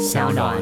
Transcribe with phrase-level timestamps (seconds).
[0.00, 0.56] 小暖。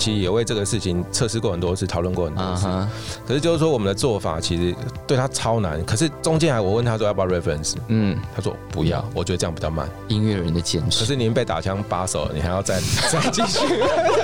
[0.00, 2.66] 其实也为这个事情测试过很多次，讨论过很多次。
[3.28, 4.74] 可是就是说，我们的做法其实
[5.06, 5.84] 对他超难。
[5.84, 9.86] 可是中间还我问他说要不要 reference，嗯，他说不要，我觉得这样比较慢。
[10.08, 11.00] 音乐人的坚持。
[11.00, 12.80] 可是您被打枪把手，你还要再
[13.12, 13.60] 再继续。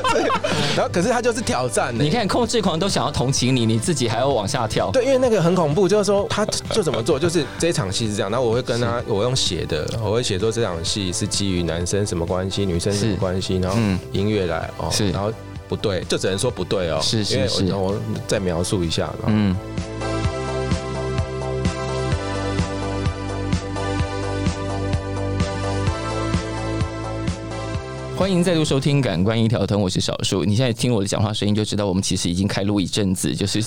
[0.74, 1.94] 然后可是他就是挑战。
[1.94, 4.90] 你看控制狂都想要同情你，你自己还要往下跳。
[4.90, 8.30] 对，因为那个很恐怖，就是说他就怎么做，就是这场戏是这样。
[8.30, 13.76] 然后我会跟他，我用写的，我会写说这场戏是基于男生什么关系，女生什么关系，然后
[14.12, 15.30] 音乐来哦，是，然后。
[15.68, 16.98] 不对，就只能说不对哦。
[17.02, 17.94] 是是是，我
[18.26, 19.12] 再描述一下。
[19.26, 19.56] 嗯。
[28.16, 30.42] 欢迎再度收听《感官一条通》，我是小树。
[30.42, 33.62] 你现在听我的讲话声音，就知道我们其实已经开录一阵子，就是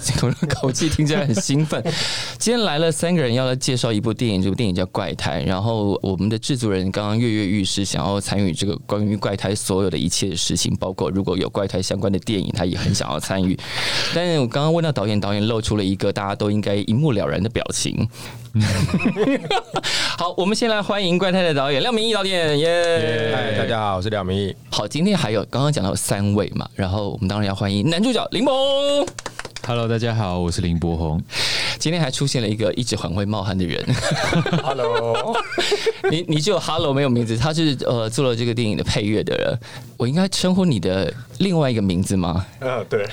[0.50, 1.81] 口气听起来很兴奋。
[2.39, 5.44] 今天来了三个人，要来介绍一部电影，这部电影叫《怪胎》。
[5.45, 13.58] 然后我们的制作人刚刚跃跃欲试，想要参与这个关于怪胎所有的一切事情，包括如果有怪胎相关的电影，他也很想要参与。
[14.16, 18.09] 但是我刚刚问到导演，导演露出了一个大家都应该一目了然的表情。
[20.17, 23.31] 好，我们先来欢迎怪胎的导演廖明义导演，耶！
[23.36, 24.55] 嗨，大家好，我是廖明义。
[24.72, 29.05] 好，今天还有刚刚讲到三位嘛，然后我们当然要欢迎男主角林博。
[29.67, 31.22] Hello，大家好，我是林柏宏。
[31.77, 33.86] 今天还出现了一个一直很会冒汗的人。
[34.64, 35.38] Hello，
[36.09, 39.59] 你你只有 Hello 没有名字，他是呃做了这个电影的配乐的人。
[39.95, 42.45] 我应该称呼你的另外一个名字吗？
[42.59, 43.06] 呃，对。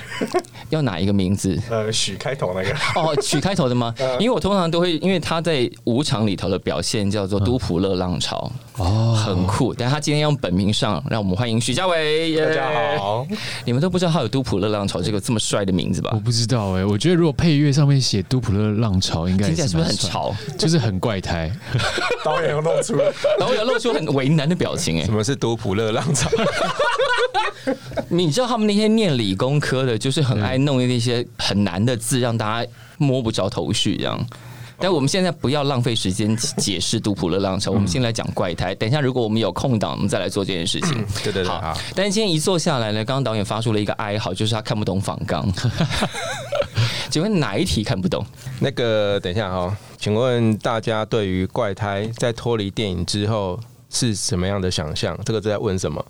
[0.70, 1.60] 要哪一个名字？
[1.70, 2.70] 呃，许开头那个。
[2.94, 3.94] 哦，许开头的吗？
[4.18, 9.74] 因为我通常都会，因为他在舞场里头的表现叫做都普勒浪潮，哦，很酷。
[9.74, 12.36] 但他今天用本名上，让我们欢迎许家伟。
[12.36, 13.26] 大家好。
[13.64, 16.10] 你们都不知道他有都普勒浪潮这个这么帅的名字吧？
[16.14, 16.36] 我不知。
[16.36, 20.34] 知道哎，我觉得如果配乐上面写《都普勒浪潮》，应该听起来是不是很潮？
[20.58, 21.50] 就是很怪胎。
[22.22, 25.04] 导演又露出了，导演露出很为难的表情哎。
[25.04, 26.28] 什么是都普勒浪潮？
[28.24, 34.26] 你知道他们那些念理工科的，就是很爱弄那些很难的字，让大家摸不着头绪这样。
[34.78, 38.74] 但我们现在不要浪费时间解释杜普勒浪潮，我们先来讲怪胎。
[38.74, 40.92] 等一下，如果我们有空档，我们再来做这件事情。
[41.24, 41.74] 对对对，好。
[41.94, 45.50] 但是今天一坐下来呢，刚刚导演发出了一个哀嚎，就是他看不懂仿纲。
[47.08, 48.22] 请问哪一题看不懂？
[48.60, 53.58] 那个，等一下哈，请问大家对于怪胎在脱离电影之后？
[53.90, 55.18] 是什么样的想象？
[55.24, 56.04] 这个在问什么？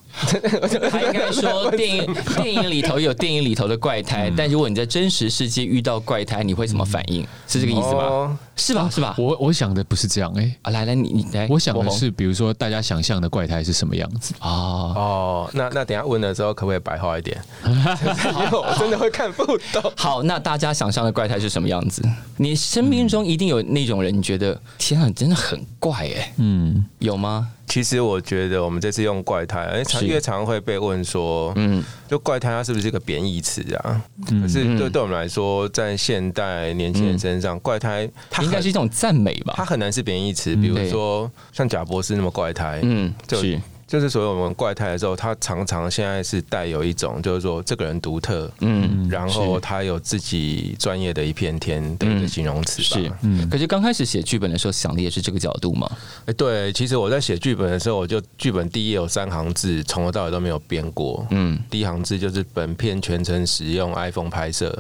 [0.90, 7.22] 他应该说电影 电影里头有电影里头的怪胎，但如果你在真实世界遇到怪胎，你会怎么反应？
[7.46, 8.38] 是这个意思吗？
[8.56, 8.88] 是吧？
[8.90, 9.14] 是吧？
[9.18, 10.56] 我我想的不是这样哎。
[10.62, 14.48] 啊，来来，你你来，我想的是，比如说大家想象的怪胎是什么样子啊？
[14.50, 17.40] 哦，那那等下问了之后可不可以白话一点？
[17.64, 19.92] 因为我真的会看不懂。
[19.96, 22.02] 好，那大家想象的怪胎是什么样子？
[22.38, 26.32] 你生命中一定有那种人，你觉得天啊，真的很怪哎。
[26.38, 27.48] 嗯，有吗？
[27.68, 34.00] 其实我觉得我们这次用怪胎，哎，常越常会被问说，嗯，就怪胎它是不是一个贬义词啊？
[34.24, 39.54] 可是对对我们来说，在现代年轻人身上，怪胎它应该是一种赞美吧？
[39.56, 43.60] 它很难是贬义词，比如说像贾博士那么怪胎，嗯，就是。
[43.86, 53.48] 就是所以我们怪胎的时候，他常常现在是带有一种，就是说这个人独特，嗯，然后他有自己专业的一片天的一个形容词是，嗯。
[53.48, 55.88] 可是刚开始写剧本的时候想的也是这个角度吗？
[56.24, 61.56] 哎，对，其实我在写剧本的时候，我就剧本第一页有三行字，从头到尾都没有变过，嗯。
[61.70, 64.76] 第一行字就是本片全程使用 iPhone 拍摄。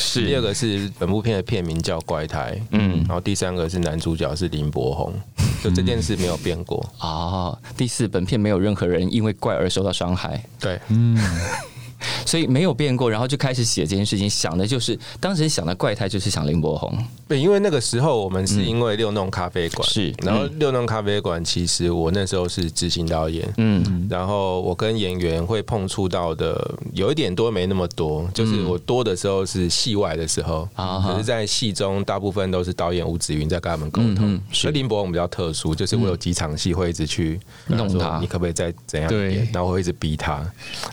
[0.00, 5.12] 是第二个是本部片的片名叫怪胎，嗯，然后第三个是男主角是林柏宏，
[5.62, 7.56] 就这件事没有变过啊。
[7.76, 11.16] 第四，本片没有任何人因为怪而受到伤害，对，嗯。
[12.24, 16.96] 所以没有变过，然后就开始写这件事情，想的就是当时想的怪胎就是想林柏宏。
[17.30, 34.40] 对，因为那个时候我们是因为六弄咖啡馆，是，然后六弄咖啡馆其实我那时候是执行导演，嗯，然后我跟演员会碰触到的有一点多没那么多，就是我多的时候是戏外的时候，啊，可是在戏中大部分都是导演吴子云在跟他们沟通。
[34.50, 37.38] 所以林博我们比较特殊，就是我有几场戏会一直去
[37.68, 39.48] 弄他，你可不可以再怎样演？
[39.52, 40.44] 然后我会一直逼他，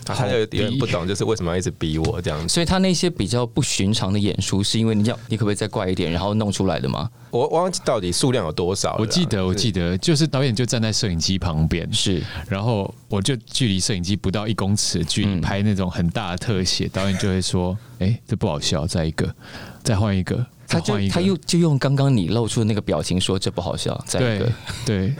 [0.04, 2.54] 他就有点不懂，就是为什么要一直逼我这样子？
[2.54, 7.10] 所以他那些比较不寻常的演出，是因为你要你可不可以再怪一点，然后弄出来的吗？
[7.30, 8.96] 我忘记到底数量有多少。
[8.98, 19.34] 我记得，我记得就是导演就站在摄影机旁边，是，然后我就距离摄影机不到一公尺的距离拍那种很大的特写，导演就会说：“哎，这不好笑，再一个，
[19.82, 24.52] 再换一个。”他就他又就用刚刚你露出的那个表情说这不好笑，再一个。
[24.84, 25.14] 对，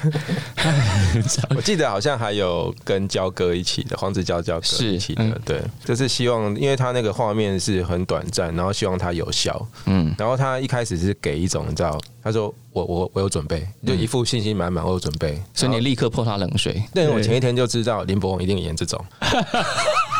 [1.57, 16.83] 我记得好像还有跟焦哥一起的黄子佼焦哥一起的，对，就是希望因为他那个画面是很短暂，然后希望他有效，嗯，然后他一开始是给一种你知道，他说我我我有准备，就一副信心满满，我有准备，所以你立刻泼他冷水。
[16.93, 19.03] 但是我前一天就知道林柏宏一定演这种。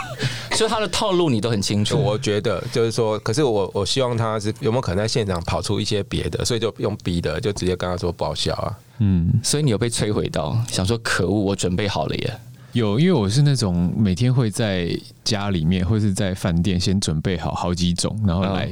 [0.59, 1.97] 所以他的套路你都很清楚。
[1.97, 8.77] 我觉得就是说，可是我我希望他是有没有可能在现场跑出一些别的，所以就用逼的，就直接跟他说不好笑啊。
[8.99, 12.41] 嗯，所以你有被摧毁到，想说可恶，我准备好了耶。
[12.73, 14.91] 有，因为我是那种每天会在
[15.23, 18.69] 家里面或是在饭店先准备好好几种，然后来，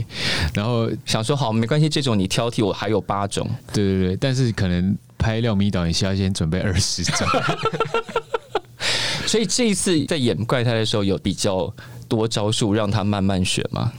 [0.53, 3.49] 然后想说好没关系，这种你挑剔，我还有八种。
[3.73, 7.29] 对对对，但是可能拍廖咪导演需要先准备二十种。
[9.27, 11.73] 所以这一次在演怪胎的时候，有比较
[12.09, 13.93] 多招数让他慢慢学吗？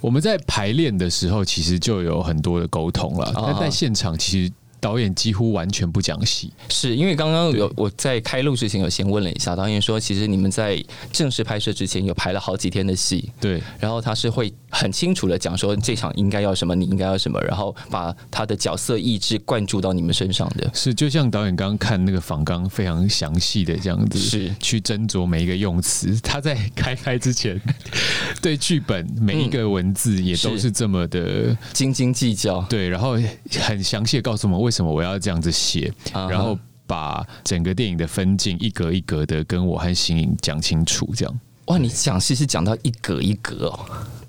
[0.00, 3.32] 我们在排练的时候，其实就有很多的沟通了。
[3.34, 4.52] 但在现场，其实。
[4.84, 10.78] 导演几乎完全不讲戏，是因为刚刚有我在开录之前有先问了一下导演，说其实你们在
[11.10, 24.54] 正式拍摄之前有排了好几天的戏，对，然后他是会很清楚的讲说这场应该要什么，你应该要什么，然后把他的角色意志灌注到你们身上的，是就像导演刚刚看那个访纲非常详细的这样子，是。
[24.60, 27.58] 去斟酌每一个用词，他在开拍之前
[28.42, 30.70] 对剧本每一个文字也都是。
[30.70, 33.16] 这么的斤斤计较，对，然后
[33.60, 34.73] 很详细的告诉我们为。
[34.74, 35.92] 什么我要这样子写？
[36.12, 41.78] 然后把整个电影的分镜一格一格的跟我和新颖讲清楚，这样哇！
[41.78, 43.80] 你讲戏是讲到一格一格哦。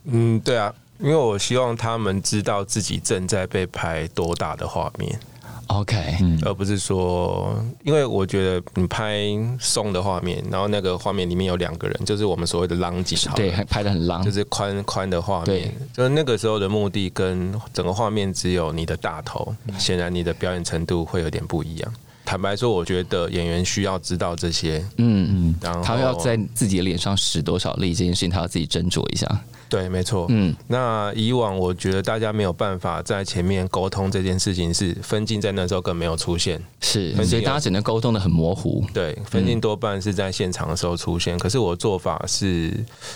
[0.05, 5.19] 嗯，对啊，因为我希望他们知道自己正在被拍多大的画面。
[5.67, 5.97] OK，
[6.43, 9.19] 而不是说，因为我觉得你拍
[9.59, 21.93] 松的画面，然后那个画面里面有两个人，就是我们所谓的浪景，对，拍的很浪，就是宽宽的画面，就是那个时候的目的跟整个画面只有你的大头，显然你的表演程度会有点不一样。
[22.23, 29.27] 坦白说，我觉得演员需要知道这些，嗯嗯，然后他要在自己的脸上使多少力，这件事情他要自己斟酌一下。
[29.67, 30.25] 对，没错。
[30.29, 38.83] 嗯，那以往我觉得大家没有办法在前面沟通这件事情，是分镜在那时候更没有出现，是，所以大家只能沟通的很模糊。
[38.93, 41.37] 对，分镜多半是在现场的时候出现。
[41.39, 42.71] 可是我做法是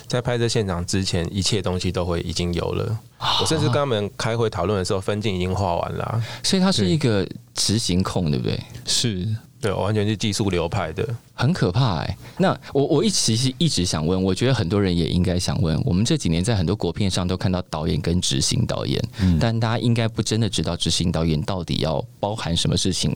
[0.07, 2.99] 在拍摄现场之前，一切东西都会已经有了。
[3.41, 6.23] 我甚至跟他们开会讨论的时候，分镜已经画完了。
[6.43, 8.59] 所以它是一个执行控，对不对？
[8.85, 9.27] 是。
[9.61, 12.17] 对，完全是技术流派的，很可怕哎。
[12.37, 19.03] 那我我一其实一直想问，我觉得很多人也应该想问，我们这几年在很多国片上都看到导演跟执行导演，
[19.39, 23.13] 但大家应该不真的知道执行导演到底要包含什么事情，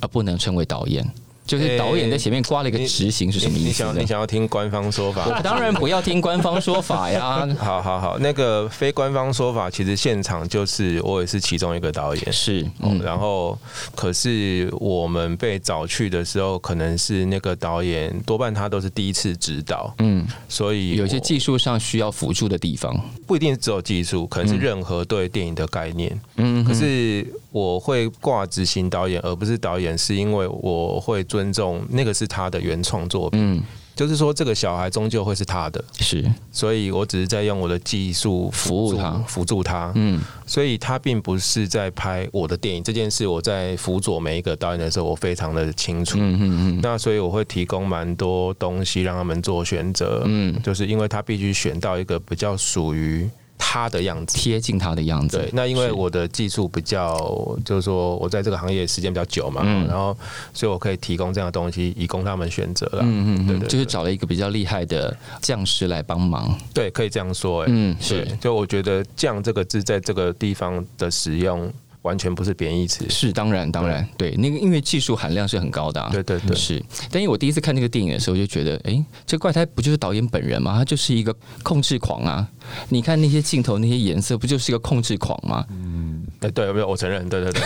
[0.00, 1.06] 而不能称为导演。
[1.46, 3.66] 就是导演在前面挂了一个执行是什么意思？
[3.66, 5.26] 你想你想要听官方说法？
[5.26, 7.46] 我当然不要听官方说法呀。
[7.58, 12.66] 好好好，那个非官方说法，其实现场就是我也是其中一个导演，是。
[12.80, 13.56] 嗯然后
[13.94, 22.92] 可是我们被找去的时候，可能是那个导演多半他都是第一次指导，嗯，所以有些技术上需要辅助的地方，
[23.26, 26.20] 不一定只有技术，可能是任何对电影的概念。
[26.36, 31.24] 嗯，可是我会挂执行导演，而不是导演，是因为我会。
[31.36, 33.62] 尊重那个是他的原创作品，嗯，
[33.94, 43.26] 就是说这个小孩终究会是他的，是，所以我只是在用我的技术服务他，辅助他，嗯，所以他并不是在拍我的电影这件事。
[43.26, 53.28] 我在辅佐每一个导演的时候，我非常的清楚，嗯嗯嗯，那所以我会提供蛮多东西让他们做选择，嗯，就是因为他必须选到一个比较属于。
[53.58, 55.50] 他的样子贴近他的样子，对。
[55.52, 57.16] 那因为我的技术比较，
[57.64, 60.16] 就是说我在这个行业时间比较久嘛，然后
[60.54, 63.00] 所以我可以提供这样的东西，以供他们选择了。
[63.02, 66.56] 嗯嗯，对对，就是找了一个比较厉害的匠师来帮忙。
[66.72, 67.62] 对，可以这样说。
[67.62, 68.26] 哎，嗯，是。
[68.40, 71.72] 就我觉得“匠”这个字在这个地方的使用。
[72.06, 76.82] 完全不是贬义词，是当然当然对那个，因为技术含量是很高的，对对对，是。
[77.10, 80.76] 但因为我第一次看那个电影的时候，就觉得，哎，这怪胎不就是导演本人吗？
[80.78, 81.34] 他就是一个
[81.64, 82.48] 控制狂啊！
[82.88, 85.66] 你看那些镜头、那些颜色，不就是一个控制狂吗？
[85.70, 87.62] 嗯，哎，对，没有，我承认，对对对。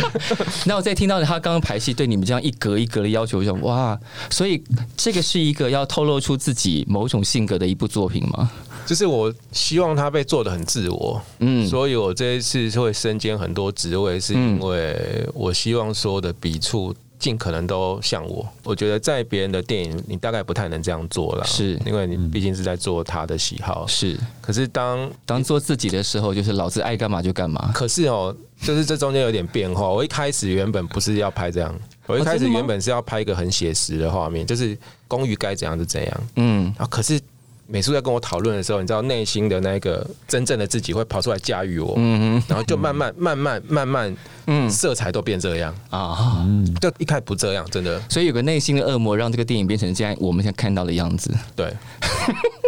[0.66, 3.98] 那我再听到他刚刚排戏对你们这样一格一格的要求，就哇，
[4.30, 4.62] 所以
[4.96, 8.50] 这个是一个要透露出自己某种性格的一部作品吗？
[8.86, 18.46] 就是我希望他被做的很自我，嗯，所以我这一次会身兼很多职位，是因为我希望所有的笔触尽可能都像我。
[18.64, 24.18] 我觉得在别人的电影，你大概不太能这样做了，是因为你毕竟是在做他的喜好，是。
[24.40, 27.70] 可是当当做自己的时候，就是老子爱干嘛就干嘛。
[27.74, 29.88] 可是哦，就是这中间有点变化。
[29.88, 31.72] 我一开始原本不是要拍这样，
[32.06, 37.20] 我一开始原本是要拍一个很写实的画面，就是公寓该怎样就怎样，嗯啊，可是。
[37.72, 46.44] 美术在跟我讨论的时候，你知道内心的那个真正的自己会跑出来驾驭我，嗯然后就慢慢慢慢 慢慢，嗯，色彩都变这样啊，
[46.80, 48.02] 就一开始不这样，真的。
[48.08, 51.32] 所以有个内心的恶魔，让这个电影变成现在我们现在看到的样子。
[51.54, 51.72] 对。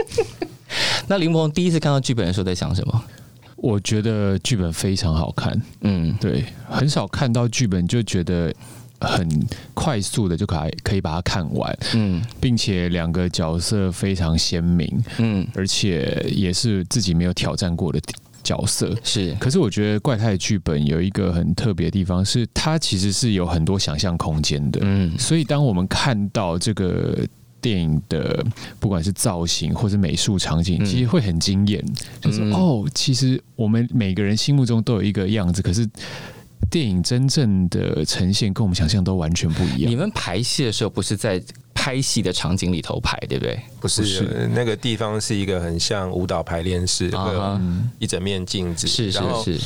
[1.09, 3.05] 那林鹏第一次看到剧本的时候在想什么？
[3.57, 8.55] 我觉得剧本非常好看，嗯，对，很少看到剧本就觉得。
[9.07, 9.29] 很
[9.75, 18.01] 快速的就可以可以把它看完，嗯，并且两个角色非常鲜明，嗯，而且也是自己没有挑战过的
[18.43, 19.35] 角色，是。
[19.41, 27.19] 可是我觉得怪胎剧本有一个很特别的地方，是它其实是有很多想象空间的，嗯，所以当我们看到这个
[27.61, 28.45] 电影的
[28.81, 31.85] 不管是造型或者美术场景，其实会很惊艳，
[32.21, 35.89] 就是哦，其实我们每个人心目中都有一个样子，可是。
[36.71, 39.91] 电影真正的呈现跟我们想象都完全不一样。
[39.91, 41.43] 你们排戏的时候不是在
[41.75, 43.61] 拍戏的场景里头排，对不对？
[43.81, 47.61] 不是，那个地方是一个很像舞蹈排练室，会有
[47.99, 49.61] 一整面镜子，是是是，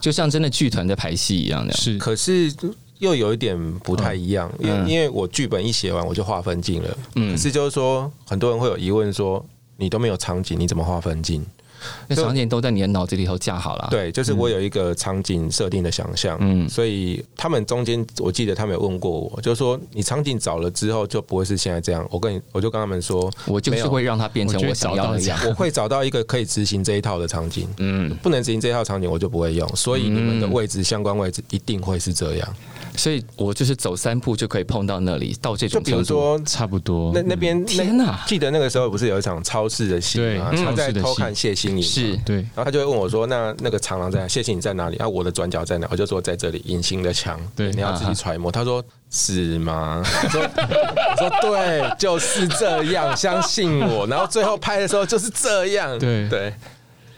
[0.00, 1.72] 就像真的剧团在排戏一样的。
[1.74, 2.52] 是，可是
[2.98, 6.98] 又有一点不太一样，因为因为我剧本一写完我就划分镜了。
[7.14, 9.44] 嗯，可是就是说，很多人会有疑问说，
[9.76, 11.46] 你都没有场景，你怎么划分镜？
[12.08, 13.88] 那场景都在你的脑子里头架好了。
[13.90, 22.06] 对，就是我有一个场景设定的想象，嗯，所以他们中间，我记得他们有问过我，就是说你场景找了之后就不会是现在这样。
[22.10, 27.68] 我跟你，我就跟他们说，我就是会让它变成我想要的样，我会找到一个可以执行这一套的场景。
[27.78, 29.68] 嗯，不能执行这一套场景，我就不会用。
[29.76, 32.48] 所以你们的位置相关位置一定会是这样。
[32.96, 37.12] 所以我就是走三步就可以碰到那里，到这种就比如说差不多。
[37.14, 38.24] 那那边天哪！
[38.26, 40.50] 记得那个时候不是有一场超市的戏吗？
[40.52, 42.36] 他在偷看谢欣颖，是对。
[42.36, 44.96] 然后他就会问我说：“那那个长廊在谢谢你在哪里？
[44.98, 48.50] 然后我的转角在哪？”我就说：“在这里，隐形的墙。”对，你要自己揣摩。
[48.50, 55.98] 他说：“是吗？” 我说：“我说对，就是这样，相信我。”然后最后拍的时候就是这样。
[55.98, 56.52] 对对。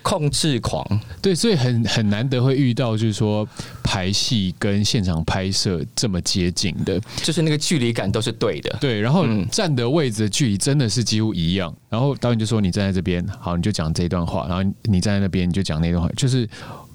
[0.03, 0.87] 控制狂，
[1.21, 3.49] 对，所以很很难得会遇到，就是说
[3.83, 10.93] 排戏跟现场拍摄这么接近的，就是那个距离感都是对的，对，然后站的位置的距离真的。
[10.93, 16.47] 是几乎一样，然后导演就说你站在这边，好，你就讲这一段话，然后你站在那边你就讲那段话，就是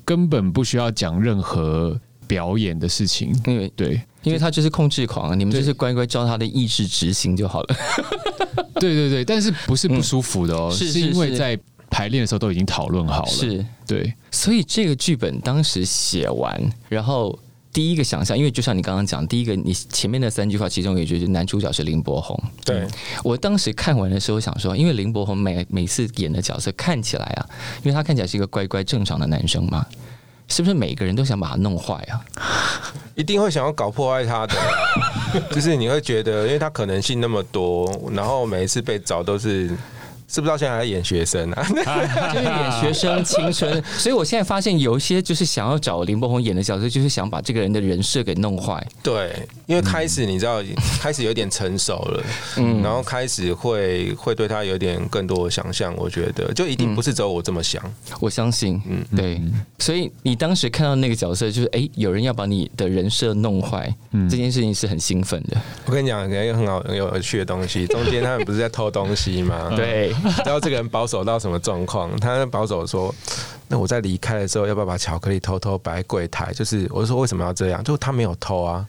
[0.06, 7.76] 根本不需要讲任何表演的事情，因为对，因为他就是控制狂，你们就是乖乖照他的意志执行就好了，
[8.76, 11.58] 对对对，但是不是不舒服的哦，是因为在。
[11.90, 13.66] 排练的时候都已经讨论好了，是。
[13.88, 17.38] 对，所以这个剧本当时写完，然后
[17.72, 22.86] 第一个想象，因为就像你刚刚讲，第一个你前面的三句话，其中有一句是男主角是林柏宏，对。
[23.24, 27.46] 我当时看完的时候想说，因为林柏宏每每次演的角色看起来啊，
[27.84, 29.86] 因为他看起来是一个乖乖正常的男生嘛，
[30.50, 32.20] 是不是每个人都想把他弄坏啊？
[33.16, 34.56] 一定会想要搞破坏他的，
[35.56, 39.72] 就是你会觉得，因为他可能性那么多，然后每一次被找都是。
[40.28, 41.64] 是不是到现在还在演学生啊？
[42.34, 48.86] 就是演学生青春，所以我现在发现有一些就是想要找林柏宏演的角色，就是想把这个人的人设给弄坏。
[49.02, 49.34] 对，
[49.66, 50.62] 因为开始你知道，
[51.00, 52.24] 开始有点成熟了，
[52.58, 55.96] 嗯，然后开始会会对他有点更多的想象。
[55.96, 57.82] 我觉得就一定不是只有我这么想，
[58.20, 59.42] 我相信，嗯，对。
[59.80, 63.94] 所以你当时看到那个角色，就是哎，有人要把你的人设弄坏，
[64.30, 65.56] 这件事情是很兴奋的。
[65.86, 69.72] 我跟你讲，一个很好很有趣的东西，中间他们不是在偷东西吗？
[69.78, 70.14] 对。
[70.46, 72.18] 然后这个人保守到什么状况？
[72.20, 73.14] 他保守说
[73.68, 77.84] ：“那我在离开的时候，要不要把巧克力偷偷摆柜台？”就是，我就说为什么要这样？
[77.84, 78.86] 就他没有偷啊。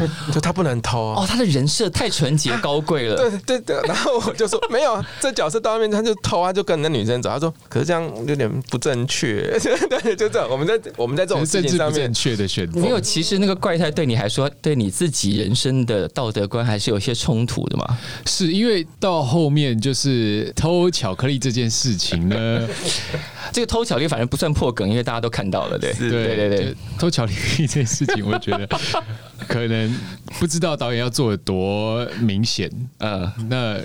[0.32, 3.16] 就他不能偷哦，他的人设太纯洁高贵了。
[3.16, 7.30] 对对对，然后我就说没有，这角色到外面他就偷啊，就跟那女生走。
[7.30, 9.42] 他说，可是这样有点不正确。
[9.88, 10.48] 对，就这样。
[10.50, 12.80] 我们在我们在这种事情上面正确的选择。
[12.80, 17.98] 没有，其实那个怪胎对你还说，对你自己人生的道德观还是有些冲突的嘛。
[18.26, 22.68] 是因为到后面就是偷巧克力这件事情呢，
[23.52, 25.78] 这个偷巧克力反正不算破梗，因为大家都看到了。
[25.78, 28.68] 对对对对，偷巧克力这件事情，我觉得。
[29.48, 29.94] 可能
[30.38, 33.78] 不知道导演要做的多明显，呃，那。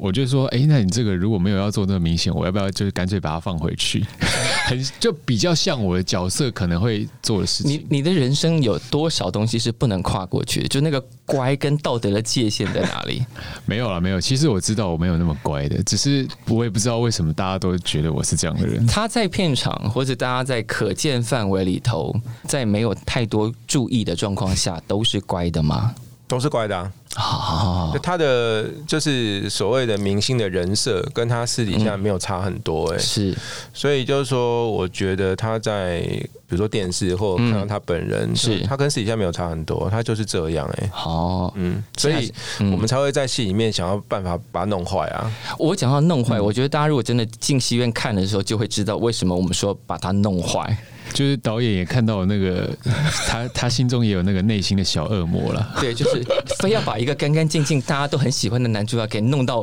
[0.00, 4.02] 我就说，哎，那你这个如果没有要做那么明显，我要不要就是干脆把它放回去？
[4.66, 7.72] 很就比较像我的角色可能会做的事情。
[7.72, 10.68] 你你的人生有多少东西是不能跨过去的？
[10.68, 13.22] 就那个乖跟道德的界限在哪里？
[13.66, 14.18] 没有了，没有。
[14.18, 18.86] 其实我知道我没有那么乖的，只是我也不知道为什么大家都觉得我是这样的人。
[18.86, 22.14] 他在片场或者大家在可见范围里头，
[22.44, 25.94] 在没有太多注意的状况下，都是乖的吗？
[26.30, 26.92] 都是乖的啊。
[27.16, 33.36] 啊，他的就是所谓的明星的人设，跟他私底下没有差很多，哎，是，
[33.74, 38.60] 所以就是说，我觉得他在比如说电视或看到他本人，是。
[38.60, 45.28] 他跟私底下没有差很多，他就是这样，哎，好，嗯，所以我们才会在戏里面想要办法把他弄坏啊。
[45.58, 50.78] 我讲到弄坏，我觉得大家如果真的进戏院看的时候，就会知道为什么我们说把他弄坏。
[51.12, 52.70] 就是导演也看到那个，
[53.28, 55.76] 他他心中也有那个内心的小恶魔了。
[55.80, 56.24] 对，就是
[56.60, 59.60] 非要把一个干干净净、大家都很喜欢的男主角给弄到，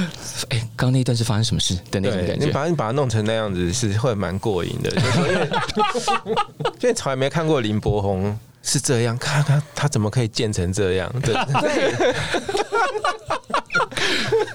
[0.50, 2.46] 哎，刚刚那一段是发生什么事的那种感觉？
[2.46, 4.90] 你把你把他弄成那样子，是会蛮过瘾的。
[4.90, 5.48] 因为
[6.80, 8.36] 因为从来没看过林柏宏
[8.66, 11.10] 是这样，看他他怎么可以建成这样？
[11.22, 11.34] 对。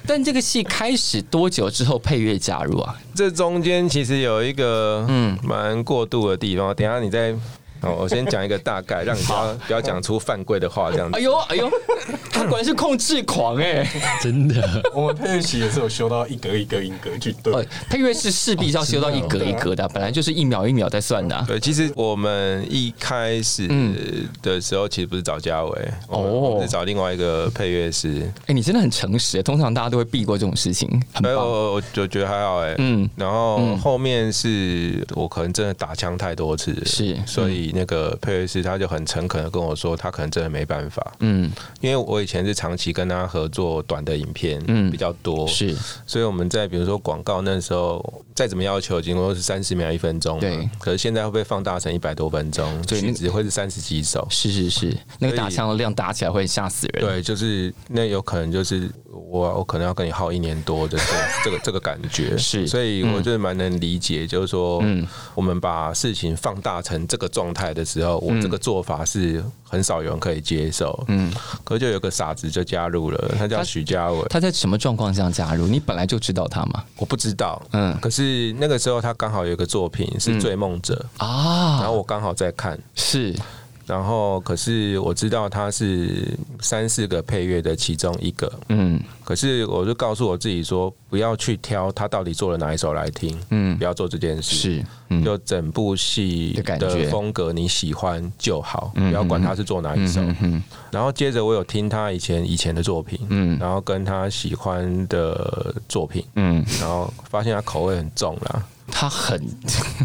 [0.05, 2.93] 但这个戏开始多久之后配乐加入啊？
[3.15, 7.33] 这中间其实有一个嗯蛮过渡的地方，等下你再。
[7.81, 11.17] 哦，我先讲一个大概，让你不要不要讲出犯规的话，这样子。
[11.17, 11.69] 哎呦哎呦，
[12.31, 13.87] 他果然是控制狂哎，
[14.21, 14.83] 真的。
[14.93, 17.67] 我们配乐器也是有修到一格一格一格去对。
[17.89, 21.43] 配乐是势必要修到一格一格的，本来就是一秒一秒在算的。
[21.47, 23.67] 对，其实我们一开始
[24.43, 28.31] 的时候，其实不是找嘉伟，哦，是找另外一个配乐师。
[28.45, 30.87] 哎，你真的很诚实，通常大家都会避过这种事情。
[31.19, 32.75] 没有，我就觉得还好哎。
[32.77, 37.70] 嗯，然后后面是我可能真的打枪太多次，是，所以。
[37.73, 45.75] 那个佩瑞斯他就很诚恳的跟我说，他可能真的没办法，嗯，因为我以前是长期跟他合作短的影片，嗯，比较多，是，
[46.05, 61.05] 所以我们在比如说广告那时候再怎么要求，经过是三十秒一分钟，对，可是现在会被放大成一百多分钟，所以只会是三十几首，是是是，那个打枪的量打起来会吓死人，对，就是那有可能就是我我可能要跟你耗一年多的这
[61.45, 67.60] 这个这个感觉，是，所以我就蛮能理解，就是说，嗯，我们把事情放大成这个状态。
[67.73, 71.03] 的时候，我这个做法是很少有人可以接受。
[71.07, 71.31] 嗯，
[71.63, 74.25] 可就有个傻子就加入了，他叫许家伟。
[74.29, 75.67] 他在什么状况下加入？
[75.67, 76.83] 你本来就知道他吗？
[76.97, 77.61] 我不知道。
[77.71, 82.77] 嗯，可是那个时候他刚好有一个作品是《追梦者》啊，然后我刚好在看。
[82.95, 83.35] 是。
[83.91, 86.25] 然后，可是我知道他是
[86.61, 100.21] 三四个配乐的其中一个，嗯，可是我就告诉我自己说，不要去挑他到底做了哪一首来听，嗯，不要做这件事，是，就整部戏的风格你喜欢就好，不要管他是做哪一首。
[100.39, 109.37] 嗯然后接着我有听他以前以前的作品，嗯，然后跟他喜欢的作品，嗯，然后发现他口味很重了，他很，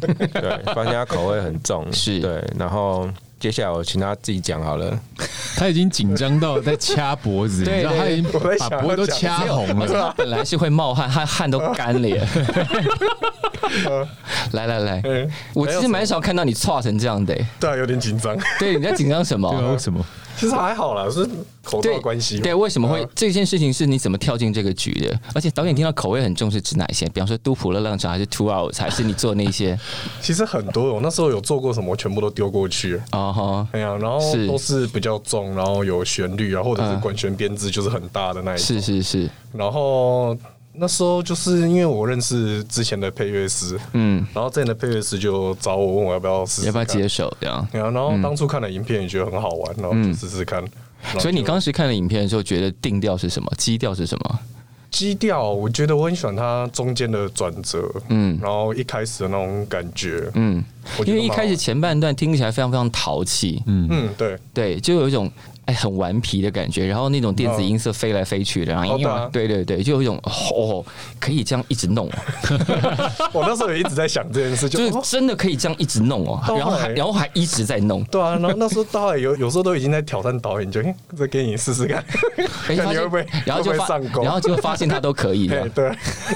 [0.01, 2.19] 对，发现他口味很重， 是。
[2.19, 3.09] 对，然后。
[3.39, 4.99] 接下来我请他自己讲好了。
[5.57, 9.87] 他已经紧张到在掐脖子， 你知道他已经把脖子都掐红了。
[9.87, 12.09] 他本来是会冒汗，他汗都干了。
[14.53, 15.03] 来来来，
[15.55, 17.37] 我其实蛮少看到你错成这样的。
[17.61, 18.37] 对，有点紧张。
[18.59, 19.51] 对，你在紧张什么？
[19.73, 20.05] 为什么？
[20.41, 21.29] 其实还好啦，是
[21.63, 22.39] 口罩关系。
[22.39, 25.19] 对，为什么会这件事情是你怎么跳进这个局的？
[25.35, 27.07] 而且导演听到口味很重，是指哪些？
[27.07, 29.79] 比方说都普勒浪潮还是 Two Hours，还是你做那些？
[30.21, 33.01] 其实很多，我那时候有做过什么，全部都丢过去。
[33.11, 38.67] 啊哈，哎呀，然后都是比较重，然后有旋律啊，或者是管弦编制就是很大的那一种。
[38.67, 40.37] 是是是，然后。
[40.79, 47.67] 那时候就是因为我认识之前的配乐师，嗯，然后之前的配乐师就找我问我要不要试，要不要接手这样。
[47.73, 50.63] 然后当初看了影片也觉得很好玩，然后就试试看。
[51.19, 53.51] 所以你当时看了影片的时候，觉得定调是什么？
[53.57, 54.39] 基调是什么？
[54.91, 60.63] 基调，我觉得我很喜欢它中间的转折，嗯，然后一开始的那种感觉，嗯，
[61.05, 65.31] 因为一开始前半段听起来非常非常淘气，嗯嗯，对对，就有一种。
[65.67, 68.97] 哎，很顽皮的感觉，然后那种电子音色飞来飞去的，然后
[69.31, 70.85] 对对对，就有一种哦，
[71.21, 72.09] 可以这样一直弄。
[73.33, 78.03] 我那时候也一直在想这件事，就是真的可以这样一直弄哦，然后还然后还一直在弄。
[78.05, 80.81] 对啊，然后那时候大概有有时候都已经在挑战导演，就
[81.17, 82.05] 再给你试试看，
[82.77, 85.69] 看你会不会，然后就上钩，然后就发现他都可以 对。
[85.71, 85.85] 对，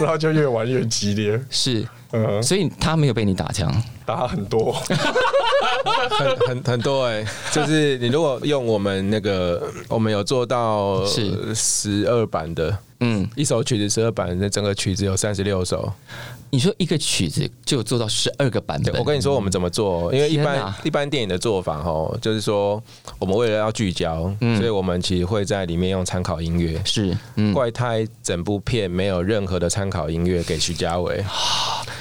[0.00, 1.40] 然后就越玩越激烈。
[1.50, 1.86] 是。
[2.12, 3.70] 嗯，所以他没有被你打枪，
[4.04, 11.54] 打很多，很很很多哎，就是你如果用我们那个，我们有做到是。
[11.54, 15.92] 十二版的，嗯，一首曲子十二版，那整个曲子有三十六首。
[16.52, 18.92] 你说一个曲子就做到十二个版本？
[18.98, 22.82] 我跟你说我们怎么做，因为一般一般电影的做法哈，就是说
[23.20, 26.80] 我们为了要聚焦，所以我们其实会在里面用参考音乐。
[26.84, 27.16] 是，
[27.54, 31.24] 怪胎整部片没有任何的参考音乐给徐家伟。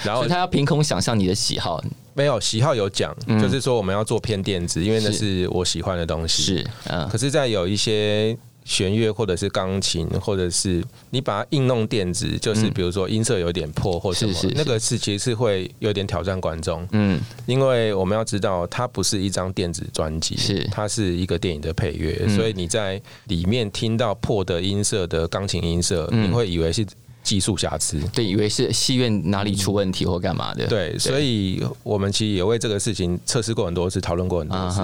[0.02, 1.80] 然后他要凭空想象你的喜好，
[2.14, 6.42] 没有喜好有讲，就是说我们要做偏电子，因为那是我喜欢的东西。
[6.42, 7.08] 是，嗯。
[7.08, 16.86] 可是，在有一些弦乐或者是钢琴，或者是你把它硬弄电子，就是比如说音色有点破或什么，那个是其实是会有点挑战观众。
[16.92, 20.62] 嗯，因为我们要知道，它不是一张电子专辑，是。
[20.70, 26.86] 它是一个电影的配乐，所以你在里面听到破的音色的钢琴音色，你会以为是。
[27.22, 34.80] 技术瑕疵，对，以为是戏院哪里出问题或干嘛的，对，所以我们其实也为这个事情测试过很多次，讨论过很多次。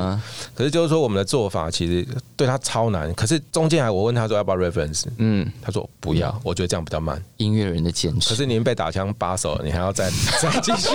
[0.54, 3.12] 可是就是说，我们的做法其实对他超难。
[3.14, 7.22] 可是中间还我问他说要不要 reference，嗯，他说不要，我觉得这样比较慢。
[7.38, 8.30] 音乐人的坚持。
[8.30, 10.94] 可是您被打枪把手了，你还要再 再继续。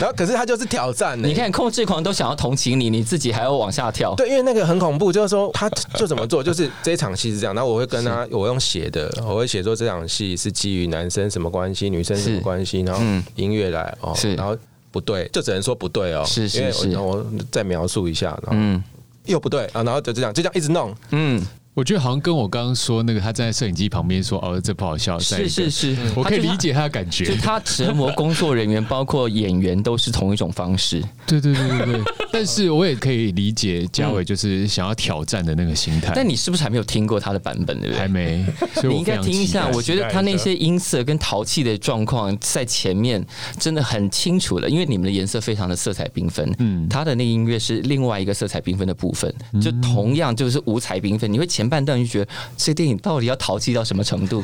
[0.00, 1.20] 然后，可是他就是挑战。
[1.20, 4.14] 你看，控制狂都想要同情你，你自己还要往下跳。
[4.14, 7.54] 对，因为那个很恐怖，就是说他就怎么做，就是这一场戏是这样。
[7.54, 9.95] 然后我会跟他，我用写的，我会写作这场。
[9.96, 13.00] 场戏是基于男生什么关系，女生什么关系，然后
[13.34, 14.56] 音乐来哦，然后
[14.90, 16.72] 不对，就只能说不对哦，是是。
[16.72, 18.82] 是，我再描述一下，然后，
[19.24, 21.42] 又不对啊，然后就这样就这样一直弄，嗯。
[21.76, 27.26] 我觉得好像跟我刚刚说那个他站在摄影机旁边说哦这不好笑，是是是，我可以理解他的感觉。
[27.26, 31.02] 就他折磨工作人员，包括演员，都是同一种方式。
[31.26, 32.02] 对对对对对。
[32.32, 36.12] 但是我也可以理解嘉伟就是想要挑战的那个心态。
[36.14, 37.78] 但你是不是还没有听过他的版本？
[37.78, 37.98] 对不对？
[37.98, 38.42] 还没。
[38.82, 39.68] 你应该听一下。
[39.74, 43.22] 我觉得他那些音色跟淘气的状况在前面
[43.58, 46.50] 真的很清楚了，因为你们的颜色非常的色彩缤纷。
[46.58, 46.88] 嗯。
[46.88, 51.30] 他的那音乐是另外一个色彩缤纷的部分，就同样就是五彩缤纷。
[51.30, 51.65] 你会前。
[51.68, 54.42] 半段就觉得这电影到底要淘气到什么程度？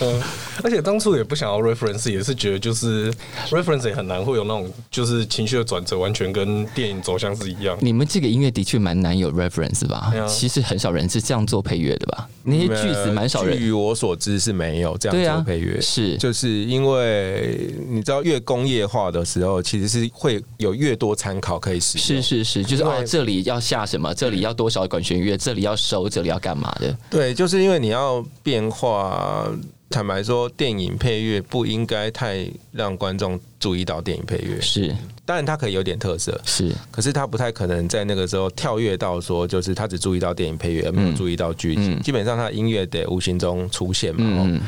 [0.00, 0.22] 嗯，
[0.64, 3.12] 而且当初也不想要 reference，也是觉得就是
[3.50, 7.76] reference 也很难会有那种就是情绪的转折，完全跟电影走向是一样。
[7.80, 10.12] 你们这个音乐的确蛮难有 reference 吧？
[10.26, 12.28] 其实很少人是这样做配乐的吧？
[12.44, 13.58] 那些句子蛮少人。
[13.58, 22.22] 据我所知是没有这样做配乐，是就是因为你知道越工业化的时候，其实是会有越多参考可以使用。
[22.22, 24.14] 是是是，就是哦，这里要下什么？
[24.14, 25.36] 这里要多少管弦乐？
[25.40, 26.96] 这里要收，这里要干嘛的？
[27.10, 29.50] 对，就是因为你要变化。
[29.92, 34.60] 坦白说，电影配乐不应该太让观众注意到电影配乐。
[34.60, 34.94] 是，
[35.26, 36.40] 当然它可以有点特色。
[36.44, 42.00] 是，可是它不太可能在那个时候跳跃到说，就是他只注意到电影配乐，而没有注意到剧情。
[42.02, 44.44] 基本上，他音乐得无形中出现嘛。
[44.46, 44.60] 嗯。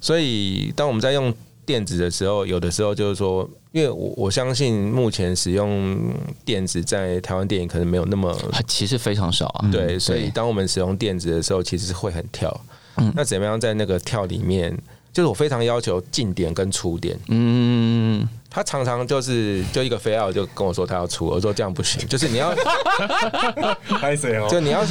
[0.00, 1.34] 所以，当我们在用
[1.70, 6.12] 电子的时候，有的时候就是说，因为我我相信目前使用
[6.44, 9.68] 电子在台湾电影可能没有那么，其实非常少啊。
[9.70, 12.60] 对，所以当我们使用电子的时候，其实会很跳。
[13.14, 14.76] 那怎么样在那个跳里面？
[15.12, 17.16] 就是我非常要求进点跟出点。
[17.28, 18.28] 嗯。
[18.50, 22.52] 他常常就是就一个非要就跟我说他要出，我说这样不行，就是你要，
[24.50, 24.82] 就你要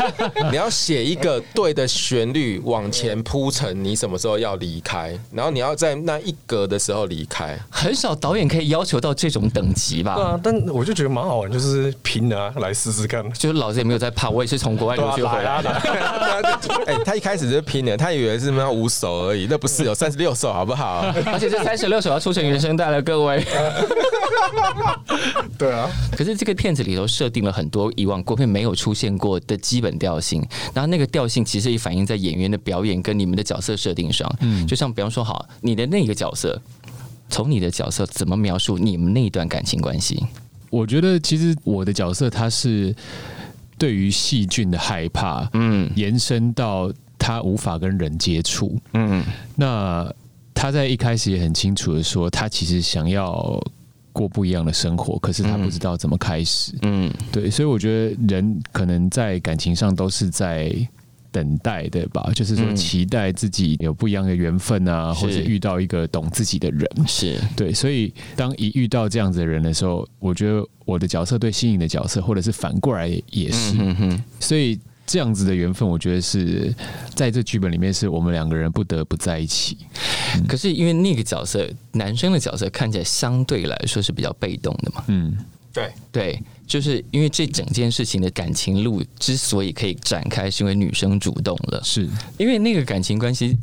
[0.50, 7.58] 你要写一个对的旋律往前铺陈，你什么时候要离开，然后你要在那一格的时候离开。
[7.69, 10.15] 很少导演可以要求到这种等级吧？
[10.15, 13.30] 对啊，但我就觉得蛮好玩，就是拼啊，来试试看。
[13.34, 15.69] 就是老子也没有在怕，我也是从国外留学回来的。
[16.88, 21.06] 哎，他一开始就拼的，他以为是那五首而已，那不是有三十六首，好不好？
[21.26, 23.45] 而且这三十六首要出成原声带了，各位。
[25.58, 30.42] 对啊，可是这个片子里头设定了很多以往国片没有出现过的基本调性，
[30.74, 34.34] 然后那个调性其实也反映在演员的表演跟你们的角色设定上。
[34.40, 36.60] 嗯，就像比方说，好，你的那个角色，
[37.30, 40.24] 从你的角色怎么描述你们那一段感情关系？
[40.70, 42.96] 我觉得其实我的角色他是
[43.78, 49.24] 对于细菌的害怕，嗯，延伸到他无法跟人接触，嗯，
[49.56, 50.12] 那。
[50.60, 53.58] 他在一开始也很清楚的说，他其实想要
[54.12, 56.74] 过不一样的生活，可是他不知道怎么开始。
[56.82, 60.69] 嗯，对，所以我觉得人可能在感情上都是在
[61.32, 66.86] 等待的吧，就是说期待自己有不一样的缘分啊，或者遇到一个懂自己的人。
[67.08, 73.78] 是对，所以当一遇到这样子的人的时候，我觉得我的角色对新颖的角色，或者是反过来也是。
[73.80, 74.78] 嗯所以。
[75.10, 76.72] 这样子的缘分，我觉得是
[77.15, 79.76] 在这剧本里面，是我们两个人不得不在一起。
[80.48, 85.04] 可是因为那个角色，男生的角色看起来相对来说是比较被动的嘛。
[85.08, 85.36] 嗯，
[85.74, 91.82] 对对，就是因为这整件事情的感情路之所以可以展开，是因为女生主动了。
[91.84, 93.58] 是因为那个感情关系。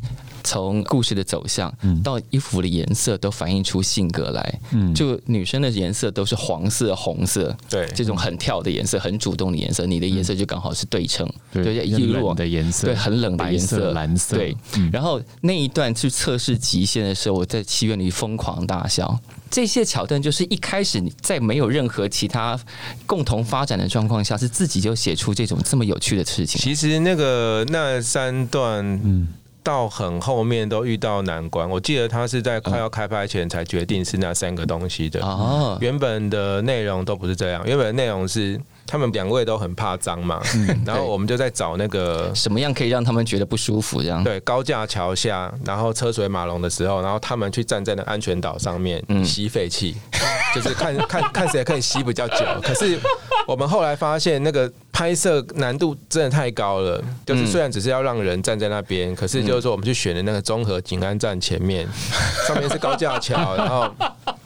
[0.47, 12.37] 从故事的走向到衣服的颜色都反映出性格来，嗯，就女生的颜色都是黄色、红色，对，这种很跳的颜色、很主动的颜色，你的颜色就刚好是对称，对，一落。
[12.37, 14.55] 的颜色，对，很冷的颜色，蓝色，对。
[14.91, 19.19] 然后那一段去测试极限的时候，我在戏院里疯狂大笑。
[19.49, 22.59] 这些桥段就是一开始在没有任何其他
[23.07, 26.61] 共同发展的状况下，是自己就写出这种这么有趣的事情。
[26.61, 29.27] 其实那个那三段，嗯。
[29.67, 35.19] 到很后面都遇到难关，我记得他是在快要开拍前才决定是那三个东西的。
[35.19, 40.41] 哦，原本的内容都不是这样，原本的内容是他们两位都很怕脏嘛，
[40.85, 49.95] 然后我们就在找那个什么样可以让他们觉得不舒服，这样对高架桥下，然后车水马龙的时候，然后他们去站在那安全岛上面吸废气，
[50.55, 52.37] 就是看看看谁可以吸比较久。
[52.63, 52.97] 可是
[53.45, 54.71] 我们后来发现那个。
[54.97, 61.87] 拍摄难度真的太高了，就是虽然只是要让人站在那边，可是就是说我们去选的那个综合景安站前面，
[62.47, 63.87] 上面是高架桥，然后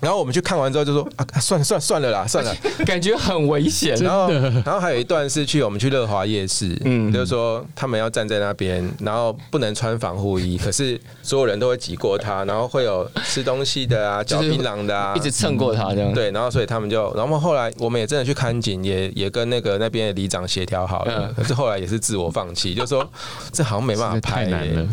[0.02, 2.54] 然后我们去看完之后就说啊，算了算了算了啦，算了，
[2.86, 3.96] 感觉很危险。
[3.98, 16.14] 然后然后还有一段是去我们去乐华夜市，嗯，就是说他们要站在那边，然后不能穿防护衣，可是所有人都会挤过他，然后会有吃东西的啊， 嚼槟榔的啊，一直蹭过他这样。
[16.14, 20.42] 对，然后所以他们就，然后后来我们也真的去看景，也也跟那个那边的里长。
[20.52, 23.08] 协调好了，可是后来也是自我放弃，就说
[23.54, 24.50] 这好像没办法拍，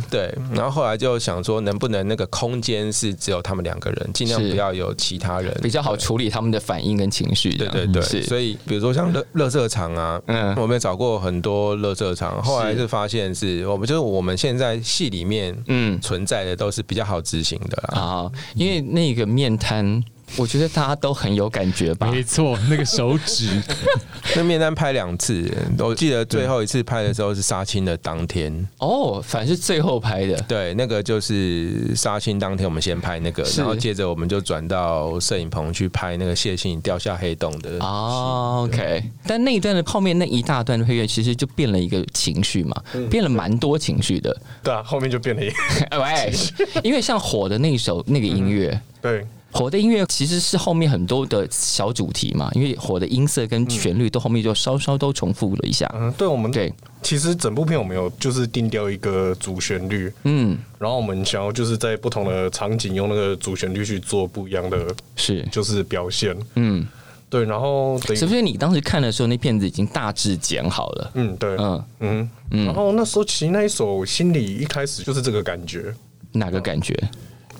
[0.09, 0.33] 对。
[0.53, 7.55] 然后后来就想说，能不能那个空间是只有他们两个人，尽量不要有其他人，比较好处理他们的反应跟情绪。
[7.55, 12.89] 对对对，所以比如说像乐乐色场啊，嗯，我们也找过很多乐色场，后来是。
[12.89, 16.01] 发现是我们就是我们现在戏里面嗯。
[16.01, 18.01] 存在的都是比较好执行的啦。
[18.01, 20.03] 啊，因为那个面瘫。
[20.37, 22.11] 我觉得大家都很有感觉吧？
[22.11, 23.49] 没错，那个手指，
[24.37, 28.69] 那面单拍两次，我记得最后一次拍的时候是杀青的当天。
[28.79, 30.37] 哦，反正是最后拍的。
[30.43, 37.79] 对，那个就是杀青当天，我们先拍那个，然后接着我们就转到摄影棚去拍那个谢欣掉下黑洞的。
[37.81, 39.03] 哦，OK。
[39.27, 44.37] 但那一段的后面那一大段的配乐，其实就变了一个情绪嘛，变了蛮多情绪的。
[44.63, 45.49] 对啊，后面就变了一。
[45.99, 46.33] 喂，
[46.85, 49.27] 因为像火的那一首那个音乐，对。
[49.51, 55.91] 火的音乐其实是后面很多的小主题嘛，因为火的音色跟旋律都后面就稍稍都重复了一下。
[55.95, 65.43] 嗯，对，我们对，其实整部片我们有就是定掉一个主旋律，嗯，然后我们想要就是在不同的场景用那个主旋律去做不一样的，是。
[65.51, 66.87] 就是表现，嗯，
[67.31, 71.11] 对，然后是不是你当时看的时候那片子已经大致剪好了？
[71.15, 71.85] 嗯，对，嗯。
[72.01, 72.31] 嗯。
[72.51, 75.95] 嗯，然后那时候其实那一首心里一开始就是这个感觉，
[76.33, 76.95] 哪个感觉？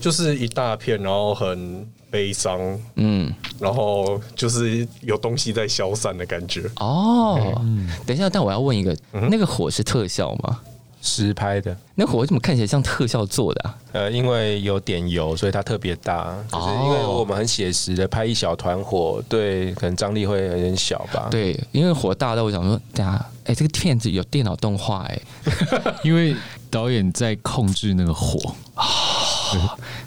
[0.01, 2.59] 就是一大片，然后很悲伤，
[2.97, 6.63] 嗯，然后就是有东西在消散的感觉。
[6.81, 7.61] 哦，
[8.07, 10.61] 等一下，但我要问一个，那个火是特效吗？
[11.01, 11.77] 实拍的。
[11.95, 13.75] 那火怎么看起来像特效做的？
[13.93, 16.37] 呃，因为有点油，所以它特别大。
[16.51, 21.29] 就是因为我们很写实的拍一小团火，对，可能张力会有点小吧。
[21.31, 25.21] 对，因为火大到我想说，等下，哎，这个片子有电脑动画，哎，
[26.03, 26.35] 因为
[26.69, 28.55] 导演在控制那个火。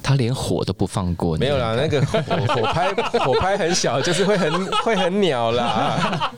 [0.03, 6.31] 他连火都不放过，没有啦，那个火火拍火拍很小，就是会很 会很鸟啦。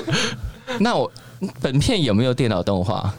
[0.80, 1.10] 那我
[1.60, 3.12] 本片有没有电脑动画？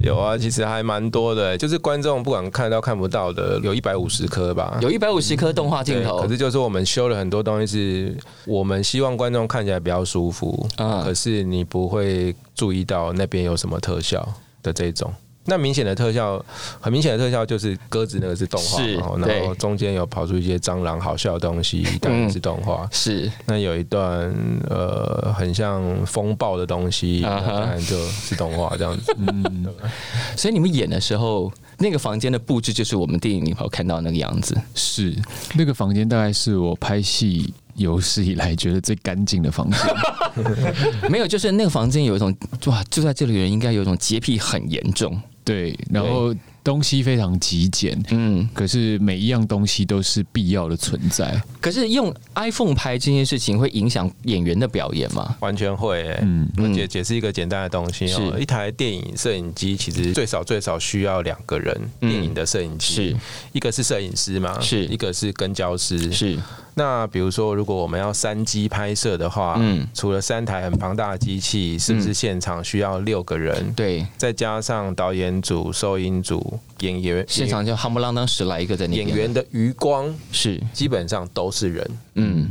[0.00, 6.20] 有啊，其实还蛮多的，就是观众不管看到看不到的，有一百五十颗吧，有一百五十颗动画镜头。
[6.20, 11.02] 可是就是我们修了很多东西，是我们希望观众看起来比较舒服啊。
[11.02, 14.28] 可是你不会注意到那边有什么特效
[14.62, 15.10] 的这种。
[15.46, 16.42] 那明显的特效，
[16.80, 22.88] 很明显的特效就是鸽子那个是动画，然后中间有跑出一些蟑螂好笑的东西，当然是动画。
[22.90, 24.34] 是，那有一段
[24.68, 29.14] 呃很像风暴的东西，当然就是动画这样子。
[29.18, 29.66] 嗯，
[30.36, 34.56] 所以你们演的时候，那个房间的布置就是我们电影里头看到那个样子。
[34.74, 35.14] 是，
[35.54, 37.52] 那个房间大概是我拍戏。
[37.76, 39.80] 有史以来觉得最干净的房间，
[41.10, 42.32] 没有，就是那个房间有一种
[42.66, 46.34] 哇，住在这里的人应该有一种洁癖很严重，对，然后。
[46.64, 51.38] 东西非常极简，嗯，可是每一样东西都是必要的存在。
[51.60, 55.36] 可是用 iPhone 拍这件事情会影响演员的表演吗？
[55.40, 63.16] 完全会，嗯，解解释一个简单的东西哦，一台电影摄影机其实最少最少需要两个人，电影的摄影机是
[63.52, 66.38] 一个是摄影师嘛，是一个是跟焦师，是。
[66.76, 73.72] 那比如说如果我们要三机拍摄的话，嗯，除了三台很庞大的机器，是不是现场需要六个人？
[73.74, 76.53] 对，再加上导演组、收音组。
[76.80, 80.60] 演员现场就夯不啷当十来一个在那演员的余光是。
[80.72, 82.50] 基本上都是人，嗯，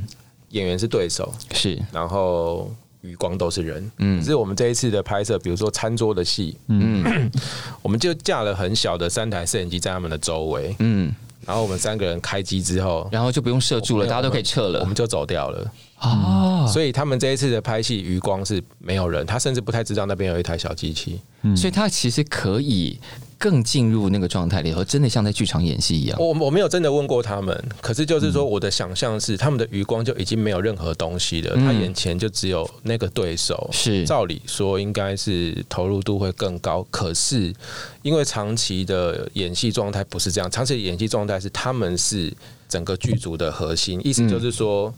[0.49, 7.29] 演员是对手是，然后余光都是人，嗯，只是我们这一次的拍摄，比如说餐桌的戏，嗯，
[7.81, 11.13] 我们就架了很小的三台摄影机在他们的周围，嗯，
[11.45, 15.71] 然后我们三个人开机之后，然后就不用摄住了，大家都可以撤了，我们就走掉了。
[15.99, 21.55] 哦，所以他们这一次的拍戏余光是没有人，他甚至不太知道那边有一台小机器，嗯。
[21.55, 22.99] 所以他其实可以。
[23.43, 26.17] 更进入那个状态里头，真的像在剧场演戏一样。
[26.17, 33.69] 我我没有真的问过他们，可是就是说，我的想象是，他们的余光就已经没有任何东西了，他眼前就只有那个对手。
[33.73, 37.53] 是，照理说应该是投入度会更高，可是
[38.01, 42.33] 因为长期的演戏状态不是这样，长期的演戏状态是他们是
[42.69, 44.93] 整个剧组的核心，意思就是说。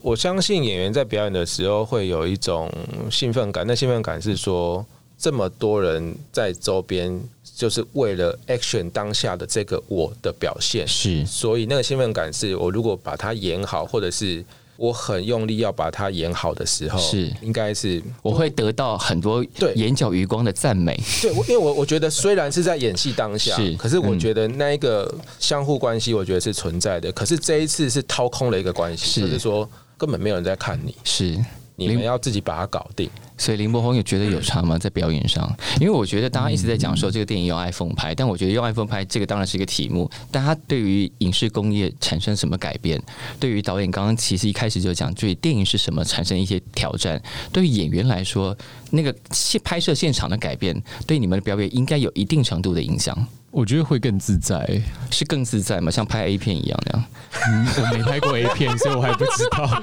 [0.00, 2.70] 我相信演员在表演的时候会有一种
[3.10, 4.84] 兴奋感，那兴奋感是说
[5.18, 7.22] 这么多人在周边，
[7.56, 14.44] 就是为了 action 当下的这个我的表现，是，所以那个兴奋感是我如果把它演好，或者是。
[14.76, 21.00] 我很用力要把它演好的时候，是应该是我会得到很多对眼角余光的赞美。
[21.22, 27.12] 对，我因为我我觉得虽然是在演戏当下，是，可是我觉得那一个相互关系，我觉得是存在的。
[27.12, 31.38] 可是这一次是掏空了一个关系，就是说根本没有人在看你，是。
[31.76, 34.78] 你们要自己把它搞定，所以林柏宏有觉得有差吗？
[34.78, 43.02] 在表演上，因为我觉得大家一直在讲说这个电影用 iPhone 拍，但我觉得用 iPhone 拍这个当然是一个题目，但它对于影视工业产生什么改变？
[43.40, 47.20] 对于导演刚刚其实一开始就讲，对电影是什么产生一些挑战？
[47.52, 48.56] 对于演员来说，
[48.90, 53.26] 那个现拍摄现场的改变，对你们的表演应该有一定程度的影响。
[53.50, 55.90] 我觉得会更自在，是更自在吗？
[55.90, 57.04] 像拍 A 片一样那样？
[57.48, 59.82] 嗯，我没拍过 A 片，所以我还不知道。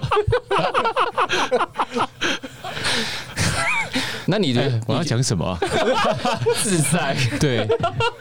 [4.32, 5.58] 那你的我要讲什么？
[6.64, 7.14] 自在。
[7.38, 7.68] 对，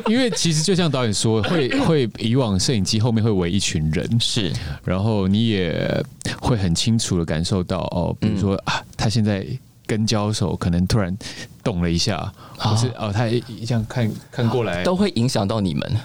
[0.09, 4.53] 因为其实就像导演说，会 会以往摄影机后面会围一群人，是，
[4.85, 6.05] 然后你也
[6.41, 9.47] 会很清楚的感受到哦，比如说啊，他现在
[9.87, 11.17] 跟交手可能突然
[11.63, 12.33] 动了一下。
[12.59, 13.27] 不是哦，他
[13.65, 15.97] 这样看看过来，都会影响到你们。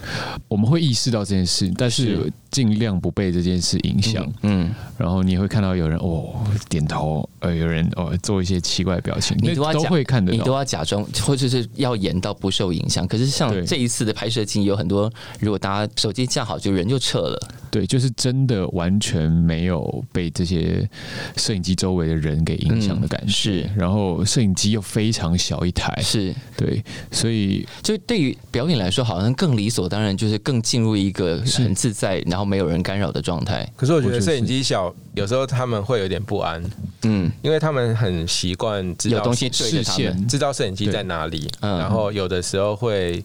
[0.48, 4.26] 我们会意识到这件事，但是尽量不被这件事影响。
[4.44, 6.34] 嗯，然后你会看到有人哦
[6.70, 13.06] 点头，呃，有人哦做一些奇怪的表情，你都都会看得到，你都要假装或者是要演到不受影响。
[13.06, 17.50] 可是像这一次的拍摄经有很多，如果大家手机架好，就人就撤了。
[17.70, 20.90] 对，就是真的完全没有被这些
[21.36, 23.34] 摄影机周围的人给影响的感觉。
[23.34, 26.34] 是，然后摄影机又非常小一台，是。
[26.58, 33.70] 对，所以就对于表演来说，好像更理所当然，就是更进入一个很自在，然后没有人干扰的状态。
[33.76, 36.64] 可是我觉得摄影机小，有时候他们会有点不安，
[37.04, 43.18] 嗯，因为他们很习惯有东西视线，知道摄影机在哪里，然后有的时候会，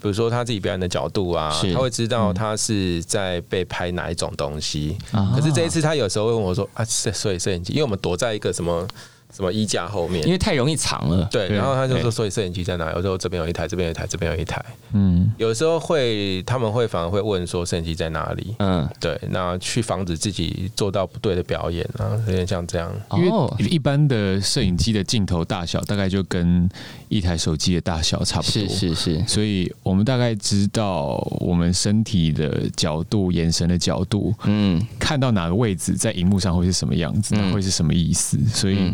[0.00, 4.96] 比如说他自己表演的角度啊，他会知道他是在被拍哪一种东西。
[5.34, 8.86] 可是这一次，他有时候会问我说：“啊，所以摄影机，因为我们躲在一个什么？”
[9.34, 10.24] 什么衣架后面？
[10.24, 11.28] 因为太容易藏了。
[11.30, 14.64] 对，然后他就说：“所以摄影机在哪？”有时候这边有一台，这边有一台，这边有一台。
[14.92, 22.92] 嗯，有时候会他们会反而会问说：“摄影机在哪里？”嗯，对，那去防止自己做到不对的表演啊，有点像这样。
[23.16, 23.30] 因为
[23.68, 26.68] 一般的摄影机的镜头大小大概就跟
[27.08, 28.52] 一台手机的大小差不多。
[28.52, 38.92] 是是是，所以我们大概知道我们身体的角度、眼神的角度，嗯，看到哪个位置在荧幕上会是什么样子，会是什么意思，所以。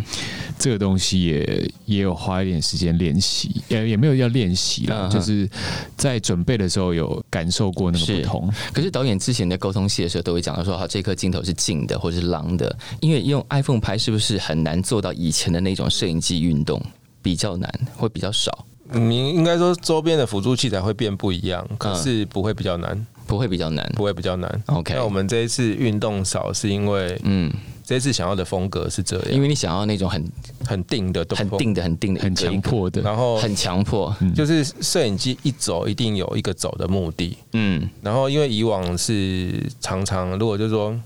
[0.59, 5.49] 这个东西也也有花一点时间练习，也也没有要练习了，就是
[5.97, 8.53] 在准备的时候有感受过那个不同。
[8.73, 16.83] 可是导演之前在沟通戏的时候都会讲到说，好，这颗镜头是近的或者是狼的，因为用 iPhone 拍是不是很难做到以前的那种摄影机运动，
[17.23, 18.67] 比较难，会比较少。
[18.93, 24.63] 你应该说周边的辅助器材会变不一样，可是不会比较难，不会比较难，不会比较难。
[24.67, 27.51] OK，那我们这一次运动少是因为嗯。
[27.91, 30.25] 这次想要的风格是这样，因为你想要那种很
[30.65, 37.37] 很定的、很定的、很定的、很强迫的，然后很强迫，就是摄影机一走一定有一个走的目的。
[37.53, 40.97] 嗯，然后因为以往是常常如果就是说，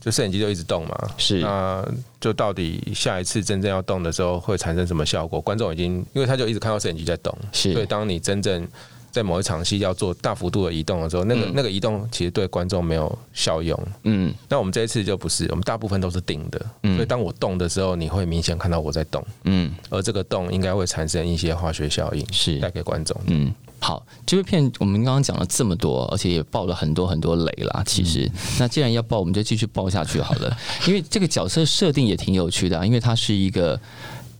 [0.00, 1.38] 就摄影机就一直动嘛，是。
[1.38, 1.88] 那
[2.20, 5.40] 就到底下一次真正要动的时候会产生什么效果？
[5.40, 8.66] 观众已经因为他就一直看到摄影机在动，是，所以当你真正。
[9.12, 13.78] 在某一场戏要做大幅度的移动的时候，那个那个移动其实对观众没有效用。
[14.04, 16.66] 嗯，那我们这一次就不是，我们大部分都是定的。
[16.82, 19.22] 嗯，所以当我动的时候，你会明显看到我在动。
[19.44, 23.14] 嗯，而这个动应该会产生一些化学效应，是带给观众。
[23.26, 27.82] 嗯，好，这部片我们刚刚讲了这么多，而且也爆了很多很多雷啦。
[27.84, 30.56] 其实，那既然要爆，我们就继续爆下去好了。
[30.88, 33.78] 因为这个角色设定也挺有趣的，啊因为它是一个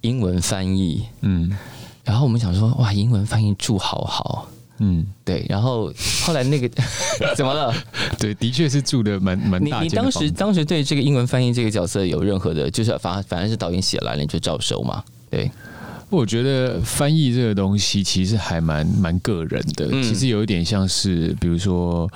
[0.00, 1.04] 英文翻译。
[1.20, 1.54] 嗯，
[2.04, 4.48] 然后我们想说，哇，英文翻译住好好。
[4.84, 5.92] 嗯，对，然后
[6.24, 6.68] 后来那个
[7.36, 7.72] 怎么了？
[8.18, 9.78] 对，的确是住的蛮蛮大。
[9.78, 15.04] 你你当时当时对这个英文翻译这个角色有任何的，就是反反而是导演写来了你就照收嘛？
[15.30, 15.48] 对，
[16.10, 22.10] 我觉得翻译这个东西其实还蛮蛮个人的，其实有一点像是比如说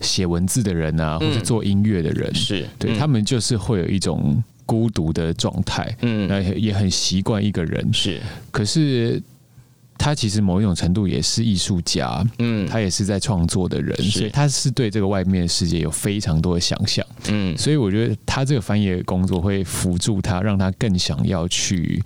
[0.00, 8.20] 写文字的人啊，或者做音乐的人，是对他们就是会有一种孤独的状态，嗯，那也很习惯一个人，是，
[8.50, 9.22] 可是。
[10.02, 22.02] 他其实某一种程度也是艺术家，嗯，他也是在创作的人，所以他是对这个外面世界有非常多的想象，嗯，所以我觉得他这个翻译工作会辅助他，让他更想要去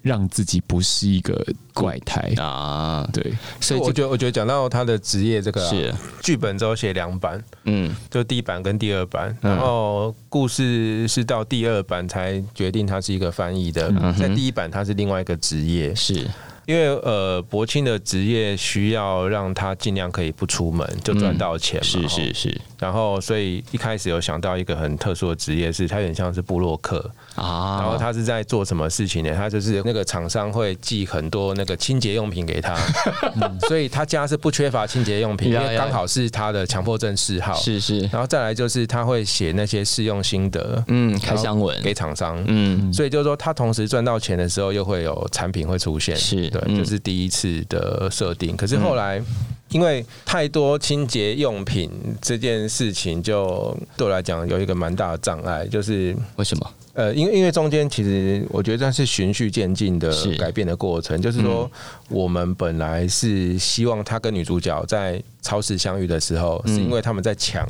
[0.00, 2.32] 让自己不是一个怪胎。
[2.38, 3.06] 啊。
[3.12, 5.94] 对，所以我觉得，我觉得讲到他的职业这个是。
[6.22, 16.26] 剧本之后写两版，嗯，就第一版跟第二版，然后故事是到第二版才决定他是一个翻译的，在第一版他是另外一个职业是。
[16.66, 22.60] 因为呃，博清的职业需要让他尽量可以不出门就赚到钱嘛，是是是。
[22.78, 26.98] 然后所以一开始有想到一个很特殊的职业，是他有点像是布洛克
[27.36, 27.80] 啊。
[27.80, 29.32] 然后他是在做什么事情呢？
[29.34, 32.76] 他就是那个厂商会寄很多那个清洁用品给他，
[33.68, 37.54] 所以他家是不缺乏清洁用品，因为刚好是他的强迫症嗜好。
[37.54, 38.00] 是是。
[38.12, 42.92] 然后再来就是他会写那些试用心得，嗯，开箱文给厂商，嗯。
[42.92, 46.50] 所以就是说他同时赚到钱的时候，又会有产品会出现，是。
[46.60, 48.56] 对，就是第一次的设定。
[48.56, 49.22] 可是后来，
[49.70, 51.90] 因为太多清洁用品
[52.22, 55.66] 这件事情，就对我来讲有一个蛮大的障碍。
[55.66, 56.70] 就是为什么？
[56.94, 61.20] 呃，因为因为中间其实我觉得这是循序渐进的改变的过程。
[61.20, 61.70] 就是说，
[62.08, 67.68] 我们本来是希望他跟女主角在超市相遇的时候，是因为他们在抢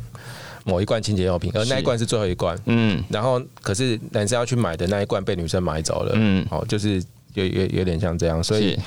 [0.63, 2.57] 某一罐清洁用品，而那一罐是最后一罐。
[2.67, 3.03] 嗯。
[3.09, 6.13] 然后，可是男生要去买的那一罐被女生买走了。
[6.15, 6.45] 嗯。
[6.49, 7.03] 哦，就是。
[7.37, 8.77] 有有有点像这样，所以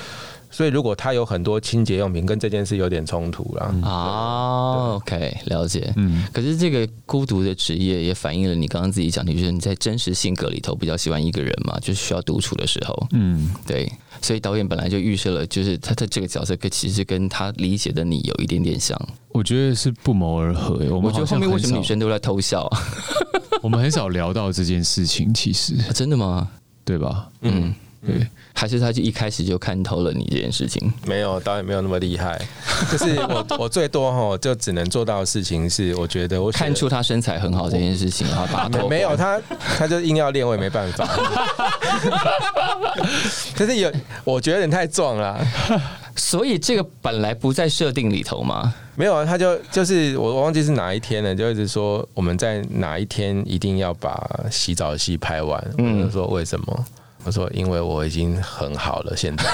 [0.50, 4.94] 所以如果他有很多清洁用品，跟这件事有点冲突了啊。
[4.96, 5.92] OK，了解。
[5.96, 13.06] 嗯，可是这个孤独的职业也反映了你刚刚自己讲的，就是你在真实性格里头比较喜欢一个人嘛，就是需要独处的时候。
[13.12, 13.90] 嗯，对。
[14.20, 19.00] 所以导演本来就预设了，就是他的这个角色跟其实跟他理解的你有一点点像。
[19.28, 20.74] 我觉得是不谋而合。
[20.90, 22.68] 我我觉得后面为什么女生都在偷笑？
[23.62, 26.50] 我们很少聊到这件事情，其实真的吗？
[26.84, 27.28] 对吧？
[27.42, 27.72] 嗯。
[28.06, 30.90] 对，还是他就一开始就看透了你这件事情？
[31.04, 32.40] 没有，导演没有那么厉害。
[32.90, 39.38] 就是我，我最多哈，就只能做到的事情是，我觉得我看出他身材很好这件事情，然后把他 没有他，
[39.76, 41.06] 他就硬要练，我也没办法。
[43.54, 43.92] 可是有，
[44.24, 45.38] 我觉得你太壮了，
[46.16, 48.72] 所以这个本来不在设定里头吗？
[48.96, 55.62] 没有啊，他就就是我忘记是哪一天了，就一直说我们在哪一天一定要把洗澡戏拍完。
[55.76, 56.86] 嗯，说为什么？
[57.24, 59.44] 我说：“因为我已经很好了，现在，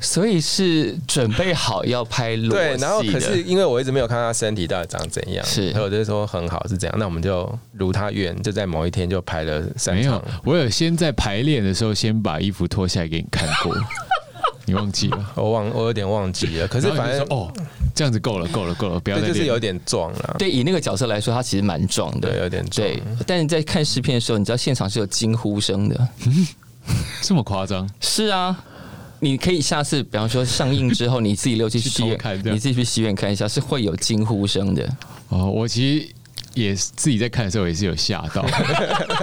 [0.00, 10.22] 所以是准备好要拍裸对，然后可是因为我一直没有看他身体到底长怎样，是，我就说很好是这样，那我们就如他愿，就在某一天就拍了三场。
[10.44, 13.74] 我有先在排练的时候先把衣服脱下来给你看过。”
[14.66, 15.26] 你忘记了？
[15.36, 16.66] 我忘，我有点忘记了。
[16.68, 17.50] 可是反正哦，
[17.94, 20.36] 这样子够了，够了，够了，不要再就是有点壮了。
[20.38, 22.86] 对，以那个角色来说，他其实蛮壮的，有点壮。
[22.86, 26.08] 对，但是在看视片的时候，你知道现场是有惊呼声的，
[27.22, 27.88] 这么夸张？
[28.00, 28.56] 是啊，
[29.20, 34.88] 你可以下次，比方说上映之后，你自己溜去戏院看，你自己去戏院看一下，是会有惊呼声的。
[35.28, 36.08] 哦，我其实。
[36.56, 38.44] 也自己在看的时候也是有吓到，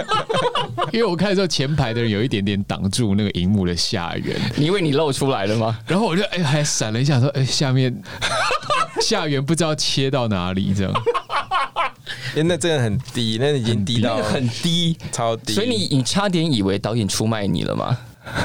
[0.92, 5.76] 因为我看的时候前排的人有一点点挡住那个荧幕的下缘，你以为你露出来了吗？
[5.86, 7.92] 然后我就哎还闪了一下，说哎下面
[9.02, 10.92] 下缘不知道切到哪里这样，
[12.36, 17.98] 因为那真的很低，那已经低到很低，超低，所以你你差点以为导演出卖你了吗？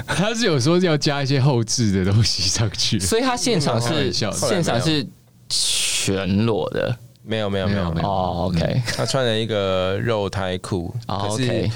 [0.08, 5.08] 他是有说要加一些后置的东西上去，所以他现场是现场是
[5.48, 6.98] 全裸的。
[7.30, 11.69] 没有没有没有没有哦，OK，他穿了一个肉胎裤，可是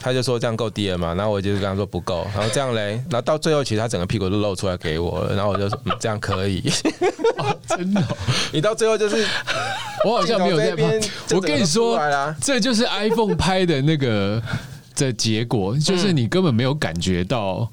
[0.00, 6.62] 他就说这样够低了嘛，然后我就跟他说不够，然后这样嘞，然后到最后其实他整个屁股都露出来给我了，然后我就说这样可以，
[7.68, 8.02] 真的，
[8.50, 9.26] 你到最后就是
[10.06, 10.98] 我好像没有在拍，
[11.34, 12.00] 我跟你说，
[12.40, 14.42] 这就是 iPhone 拍的那个。
[14.96, 17.68] 的结果就是你根本没有感觉到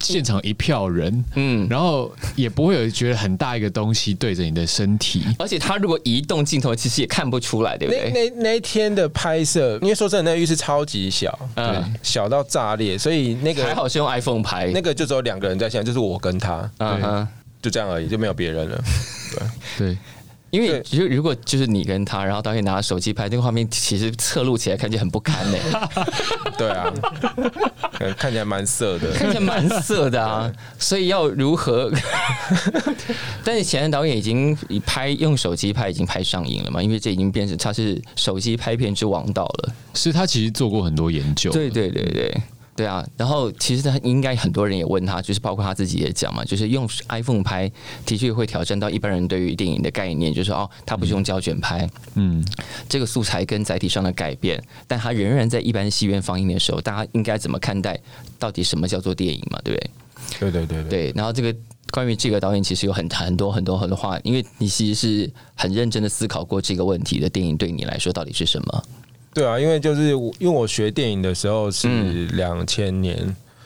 [0.00, 8.10] 现场一票人，嗯，然后也不会有觉得很大一个东西对着你的身体，而且他如果移动镜头，其实也看不出来，对不对？
[8.10, 17.26] 那那那天的拍摄，因为说真的，那浴室超级小，嗯，小到炸裂，所以那个还好是用 iPhone 拍，那个就只有两个人在现场，就是我跟他，嗯，
[17.60, 18.84] 就这样而已，就没有别人了，
[19.78, 19.98] 对 对。
[20.50, 25.58] 因为如如果就是你跟他，然后导演拿手机拍，那个画面其实侧录起来看起来很不堪呢。
[26.56, 26.92] 对啊，
[28.16, 30.50] 看起来蛮色的，看起来蛮色的啊。
[30.78, 31.92] 所以要如何？
[33.44, 36.82] 但是前任导演已经拍用手机拍已经拍上瘾了嘛？
[36.82, 39.74] 因为这已经变成他是手机拍片之王道了。
[39.94, 41.50] 是他其实做过很多研究。
[41.50, 42.34] 对对对对。
[42.78, 47.68] 对啊，然后其实他应该很多人也问他，就是包括他自己也讲嘛，就是用 iPhone 拍
[48.06, 52.40] 的确会挑战到一般人对于电影的概念，就是哦，他不是用胶卷拍，嗯，
[52.88, 57.98] 这个素材跟载体上的改变，但他仍然在一般戏院放映的时候，大家应该怎么看待？
[58.38, 59.58] 到底什么叫做电影嘛？
[59.64, 59.90] 对不对？
[60.38, 61.12] 对对对对。
[61.16, 61.52] 然后这个
[61.90, 68.84] 关于这个导演，其实有很很多很多很多话，因为你其实是很认真的思考过这个问题的电影，对你来说到底是什么？
[69.34, 73.16] 对啊，因为就是因为我学电影的时候是两千年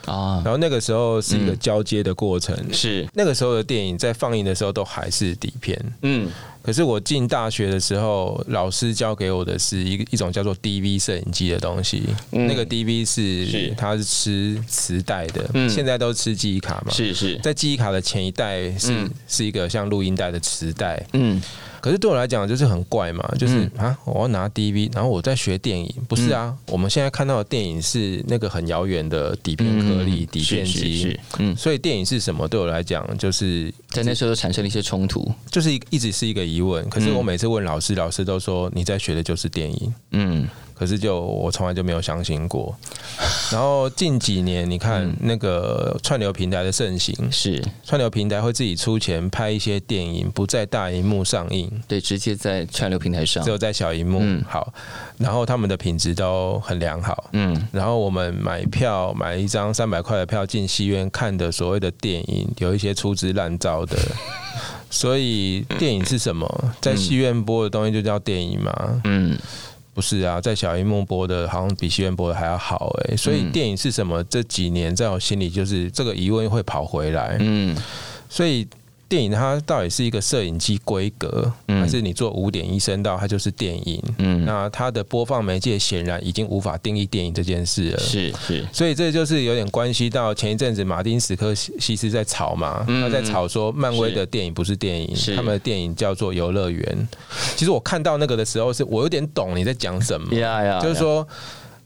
[0.05, 3.07] 啊，然后那个时候是一个交接的过程，是。
[3.13, 6.29] 那个时候的电影在放映的时候都还是底片，嗯。
[6.63, 12.03] 可是我进大学的时候，老师教给我的是一一种叫做 DV 摄影机的东西。
[12.31, 16.91] 那个 DV 是它是吃磁带的，现在都吃记忆卡嘛。
[16.91, 21.05] 是是，在记忆卡的前一代是是一个像录音带的磁带。
[21.13, 21.41] 嗯。
[21.81, 26.55] 可是对我来讲就是很怪嘛，就是啊，我要拿 DV，然后我在学电影，不是啊？
[26.67, 32.47] 我们现在看到的电影是那个很遥远的底片颗粒、底片机，嗯，所以电影是什么？
[32.47, 36.87] 对我来讲，就是在那时候产生了一些冲突，就是一一直是一个疑问。
[36.89, 40.47] 可是我每次问老师，老师都说你在学的就是电影，嗯。
[40.75, 42.75] 可是就我从来就没有相信过，
[43.53, 47.63] 然后近几年你看那个串流平台的盛行，是。
[47.85, 54.19] 串流平台会自己出钱拍一些电影，不在大荧幕上映，对，直接在串流平台上，只有在小荧幕。
[54.49, 54.73] 好，
[55.19, 63.95] 然后他们的品质都很良好，嗯，然后我们买票买一张三百块的票进戏院看的所谓的电影，有一些粗制滥造的，
[64.93, 66.47] 所以电影是什么？
[66.79, 69.01] 在戏院播的东西就叫电影吗？
[69.05, 69.35] 嗯。
[69.95, 74.23] 不是啊，在小荧幕播的，好像比戏院播的还要好哎，所以电影是什么？
[74.25, 77.75] 这几年在我心里就是这个疑问会跑回来，嗯，
[78.29, 78.67] 所以。
[79.13, 84.01] 电影它到底是一个摄影机规格，还是你做五点一声道它就是电影？
[84.17, 87.99] 嗯，那它的播放媒介显然已经无法定义电影这件事了。
[87.99, 97.07] 是是，所以这就是有点关系到前一阵子马丁史科西斯在吵嘛，他在吵说漫威的电影不是电影，他们的电影叫做游乐园。
[97.55, 100.27] 其实我看到那个的时候，是我有点懂你在讲什么，
[100.81, 101.27] 就是说。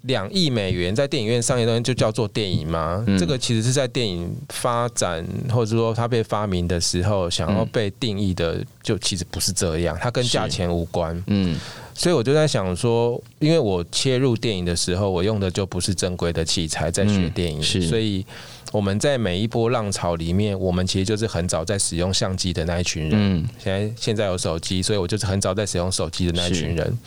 [0.03, 3.03] 两亿美元在电影院上映的东西就叫做电影吗？
[3.19, 11.21] 这个其实是在电影发展或者说它被发明的时候想要被定义的，就其实不是这样，它跟价钱无关。
[11.27, 11.57] 嗯，
[11.97, 18.25] 所以我就在想说，因为我切入电影的时候，我用的就不是正规的器材在学电影，所以。
[18.73, 23.11] 我们在每一波浪潮里面，我们其实就是很早在使用相机的那一群人。
[23.13, 26.97] 嗯，现在现在有手机，所以我就是很早在使用手机的那一群人。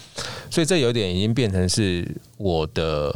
[0.51, 3.13] 所以这有点已经变成是我的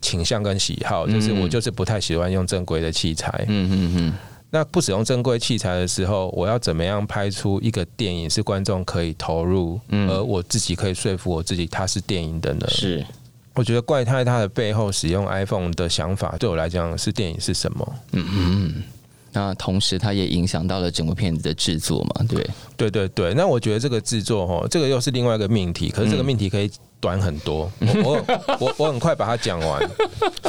[0.00, 3.44] 倾向跟喜好，就是我就是不太喜欢用正规的器材。
[3.46, 4.12] 嗯嗯嗯。
[4.50, 12.66] 那不使用正规器材的时候，我要怎么样拍出一个电影是观众可以投入，而我自己可以说服我自己它是电影的呢？
[12.68, 13.04] 是。
[13.54, 17.94] 我觉得怪胎它的背后使用 iPhone 的想法，对我来讲是电影是什么？
[18.12, 18.82] 嗯嗯，
[19.32, 22.26] 那同时它也影响到了整个片子的制作嘛？
[22.28, 23.32] 对，对对对。
[23.32, 25.88] 那我觉得这个制作哈，这个又是另外一个命题。
[25.88, 26.70] 可是这个命题可以
[27.00, 27.72] 短很多。
[28.04, 29.90] 我我我我很快把它讲完。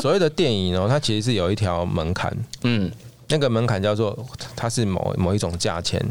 [0.01, 2.35] 所谓的电影哦，它其实是有一条门槛。
[2.63, 2.91] 嗯，
[3.29, 4.17] 那个门槛叫做
[4.55, 6.01] 它是某某一种价钱。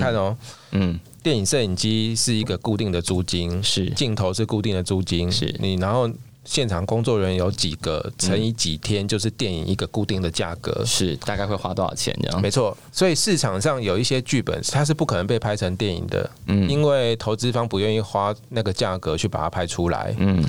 [0.00, 0.36] 看哦，
[0.72, 0.98] 嗯。
[1.22, 6.06] 电影摄影机是一个固定的租金，是镜头是固定的租金，是你然后
[6.44, 12.42] 现场工作人员有几个乘以几天，就是电影一个固定的价格，是大概会花多少钱这样？
[12.42, 20.44] 没错，所以市场上有一些剧本它是不可能被拍成电影的，嗯，因为投资方不愿意花那个价格去把它拍出来，嗯。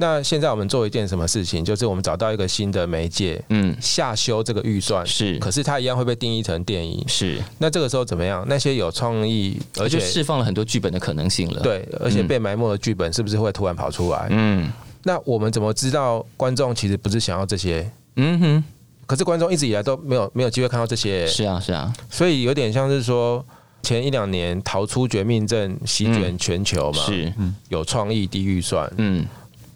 [0.00, 1.64] 那现在我们做一件什么事情？
[1.64, 7.36] 就是我们找到一个新的媒介，嗯，下修这个预算是，可是它一样会被定义成电影是。
[7.58, 8.44] 那这个时候怎么样？
[8.48, 14.28] 那些有创意而且释放了很多剧本的可能性了，对，而且被埋没的剧本是不是会突然跑出来？
[14.30, 14.70] 嗯，
[15.02, 17.90] 那我们怎么知道观众其实不是想要这些？
[18.14, 18.64] 嗯哼，
[19.04, 23.44] 可是观众一直以来都没有没有机会看到这些，是啊是啊，所以有点像是说
[23.82, 27.32] 前一两年逃出绝命镇席卷全球嘛，是，
[27.68, 29.26] 有创意低预算，嗯。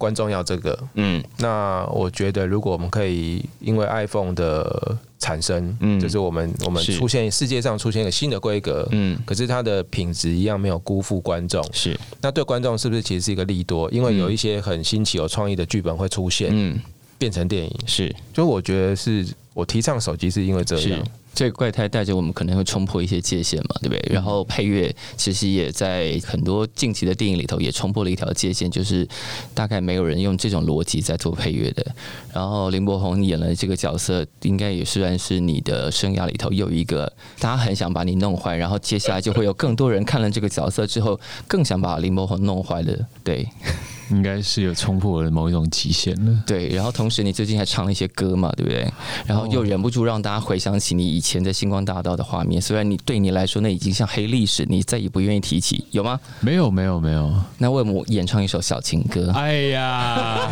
[0.03, 13.89] 观众要这个，嗯，那我觉得如果我们可以因为 iPhone 的产生，嗯，就是我们我们出现世界上出现一个新的规格，嗯，可是它的品质一样没有辜负观众，是，那对观众是不是其实是一个利多？
[13.93, 16.81] 因为有一些很新奇、有创意的剧本会出现，嗯，
[17.23, 20.99] 变成电影，是，就我觉得是我提倡手机是因为这样。
[21.33, 24.13] 这个怪胎带着我们可能会冲破一些界限嘛，对不对？
[24.13, 29.07] 然后配乐其实也在很多近期的电影里头也冲破了一条界限，就是
[29.55, 31.87] 大概没有人用这种逻辑在做配乐的。
[32.35, 43.49] 然后林柏宏演了这个角色，应该也算是你的生涯里头又一个大家很想把你弄坏，然后接下来就会有更多人看了这个角色之后，更想把林柏宏弄坏的，对。
[44.13, 46.45] 应该是有冲破了某一种极限了。
[46.47, 48.87] 对，然后同时你最近还唱了一些歌嘛，对不对？
[49.27, 56.21] 然后又忍不住让大家回想起你以前在星光大道的画面，虽然你对你来说那已经像黑历史，你再也不愿意提起，有吗？
[56.41, 57.35] 没有，没有，没有。
[57.57, 59.33] 那为我们演唱一首小情歌。
[59.33, 60.51] 哎呀，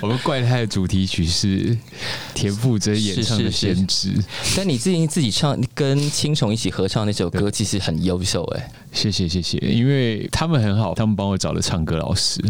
[0.00, 1.78] 我们怪胎的主题曲是
[2.34, 4.12] 田馥甄演唱的《先知》，
[4.56, 8.70] 但你最近自己唱跟青虫一起合唱那首歌，其实很优秀哎。
[8.92, 10.28] 谢谢，谢谢，因为。
[10.40, 12.42] 他们很好，他们帮我找了唱歌老师。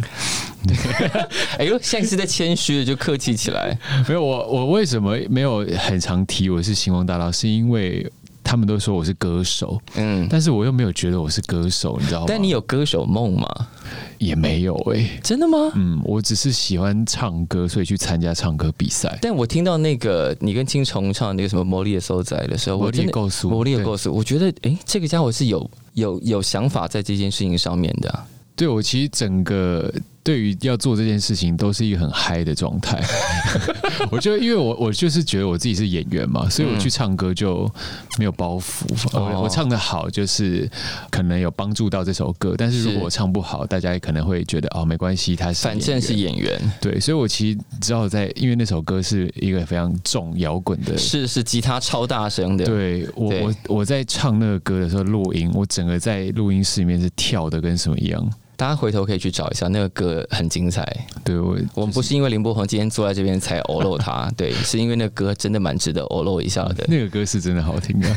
[1.58, 3.76] 哎呦，现在是在谦虚的，就客气起来。
[4.06, 7.32] 没有我，我为什么没有很常提我是星光大道？
[7.32, 8.08] 是因为
[8.44, 12.26] 他们都说我是歌手，嗯，但是我又没有觉得我是歌手，你知道吗？
[12.28, 13.48] 但你有歌手梦吗？
[14.18, 15.58] 也没有哎，真的吗？
[15.74, 19.18] 嗯，我只是喜欢唱歌，所以去参加唱歌比赛。
[19.20, 28.26] 但我听到那个你跟青虫唱那个什么《魔力的收仔》的时候，魔力告诉魔力的告诉，我觉得哎，这个家伙是有有有想法在这件事情上面的。
[28.54, 29.92] 对我其实整个。
[30.22, 33.02] 对于要做这件事情，都是一个很嗨的状态。
[34.10, 37.70] 我觉得，因为我我就是觉得我自己是演员嘛，所以我去唱歌就
[38.18, 38.84] 没有包袱。
[39.12, 40.70] 我我唱的好，就是
[41.10, 42.54] 可能有帮助到这首歌。
[42.56, 46.60] 但是如果我唱不好，大家也可能会觉得哦，没关系，他是反正是演员。
[46.80, 52.64] 对，所以我其实知道，在因为那首歌是一个非常重摇滚的，是是吉他超大声的。
[52.64, 58.30] 对我我我在唱那个歌的时候录音，我整个在录音室里面是跳的跟什么一样。
[58.60, 60.86] 大家回头可以去找一下那个歌，很精彩。
[61.24, 66.84] 对我，我们不是因为林柏宏今天坐在这边才 偶露他，对，是因为那个歌真的蛮值得偶露一下的。
[66.86, 68.08] 那个歌是真的好听的。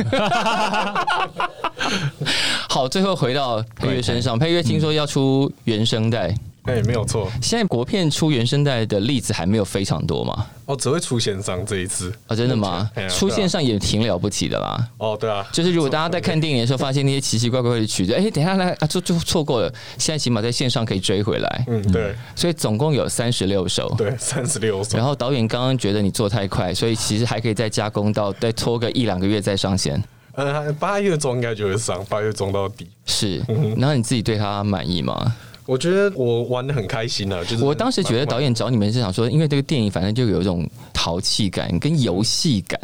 [2.68, 6.36] 好，最后回到配乐身上， 配乐听说要出原声带。
[6.64, 7.30] 哎，没有错。
[7.42, 10.48] 现在国片出原声带的例子还没有非常多嘛？
[10.66, 12.34] 哦，只会出线上这一次啊？
[12.34, 12.90] 真的吗？
[13.10, 14.88] 出线上也挺了不起的啦。
[14.98, 19.70] 哦，对啊，就是如果大家在看电影的时候发现那些奇奇怪怪的曲子，哎，等一下来啊，就就错过了。
[19.98, 21.66] 现在起码在线上可以追回来。
[21.68, 22.16] 嗯，对。
[22.34, 23.94] 所以总共有三十六首。
[23.98, 24.98] 对，三十六首。
[24.98, 30.02] 然后导演刚刚觉得你做太快，所以其实还可以再加工到再拖个一两个月再上线。
[30.36, 32.88] 呃，八月中应该就会上，八月中到底。
[33.06, 33.40] 是。
[33.76, 35.36] 然后你自己对他满意吗？
[35.66, 42.80] 我觉得我玩的很开心啊，就是我当时觉得导演找你们是想说，因为这个电影反正就有一种淘气感跟游戏感。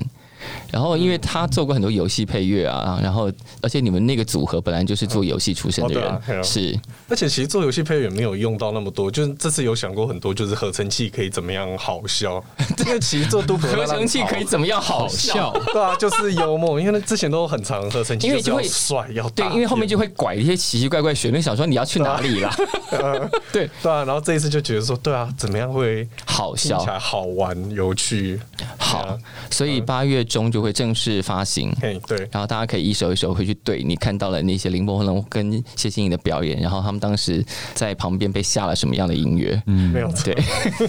[0.72, 6.78] 然后，因为他做过很多游戏配乐啊，然后，而且你们那个组合本来就是做游戏出身的人，是。
[7.08, 12.44] 而且，其实做游戏配乐没有用到那么多，就是这次有想过很多，就是合成器可以怎么样好笑。
[12.86, 15.52] 因为其实做都合成器可以怎么样好笑？
[15.74, 16.80] 对啊，就是幽默。
[16.80, 22.56] 因为之前都很长合成器，因为就会帅要对，因为后面就会拐一些奇奇怪怪旋律，想说你要去哪里啦？
[23.52, 28.40] 对对啊，然后这一次就觉得说，对啊，怎么样会好笑、好玩、有趣？
[28.78, 29.18] 好，
[29.50, 31.72] 所以八月中就会正式发行。
[32.08, 37.44] 对，然后大家可以一首一首回去对，你看到了那些林柏宏跟谢欣颖的表演，然后他们当时
[37.74, 39.62] 在旁边被下了什么样的音乐？
[39.68, 40.36] 嗯，没有对。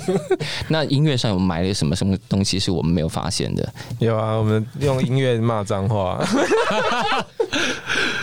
[0.68, 3.72] 那音乐上有埋了什么什么东西是我们没有发现的？
[3.98, 6.22] 有啊，我们用音乐骂脏话。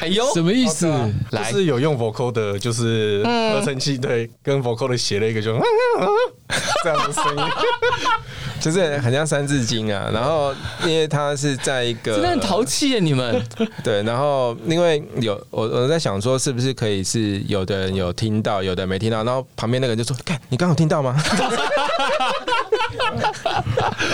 [0.01, 0.87] 哎呦，什么意思？
[1.31, 5.53] 来，是有用 vocal 的，就是合成器对，跟 vocal 的写了一个就
[6.83, 7.43] 这样的声音。
[8.67, 10.53] 就是很像《三字经》啊，然后
[10.85, 13.41] 因为他是在一个真的很淘气啊，你们
[13.81, 21.15] 对，然后因为有我我在想说，是不是可以是有的人有听到，有的没听到，然后旁边那个人就说：“看，你刚好听到吗？”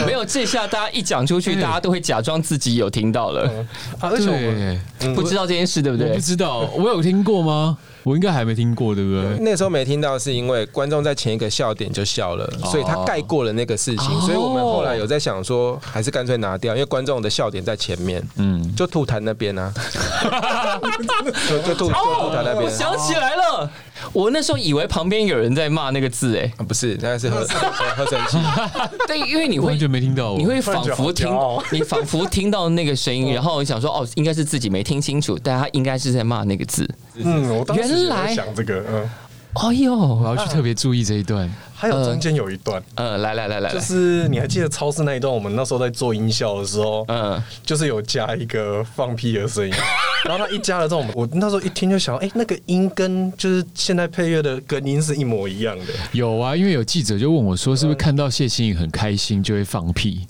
[0.06, 3.52] 没有，这下大家一讲出去，大家都会假装自己有听到了，
[4.00, 6.14] 而且我不知道这件事，对不对？
[6.14, 7.76] 不知道，我有听过吗？
[8.04, 9.38] 我应该还没听过，对不对？
[9.40, 14.22] 那时候没听到，是因为观众在前一个笑点就笑了，所以他盖过了那个事情。
[14.22, 18.22] 所以我们后来有在想说，还是干脆拿掉，因为观众的笑点在前面。
[18.36, 19.74] 嗯，就吐痰那边啊，
[21.50, 22.64] 就就吐就吐痰那边。
[22.64, 23.70] 我想起来了。
[24.12, 27.40] 我那时候以为旁边有人在骂那个字，哎，不是，那是喝
[27.96, 28.38] 喝神器。
[29.08, 31.30] 对，因为你会完全没听到，你会仿佛听，
[31.72, 36.90] 你仿佛听到那个声音，然后你想说，哦，应该是自己没听清楚，但他应该是在骂那个字。
[37.16, 39.10] 嗯，我当时在想这个，嗯，
[39.54, 41.50] 哎呦，我要去特别注意这一段。
[41.76, 45.32] 还有中间有一段，呃，来来来来，就是你还记得超市那一段？
[45.34, 49.74] 我们那时候在做音效的时候，嗯，就是有加一个放屁的声音，
[50.24, 55.86] 然后他一加了之后，我那时候一听就想，哎，那个音跟就是现在配乐的跟音是一模一样的。
[56.14, 60.26] 有啊，因为有记者就问我说，是不是看到谢欣颖很开心就会放屁？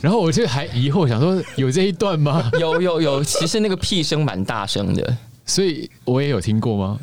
[0.00, 2.50] 然后我就还疑惑，想说有这一段吗？
[2.58, 5.16] 有有有，其实那个屁声蛮大声的。
[5.46, 6.98] 所以我也有听过吗？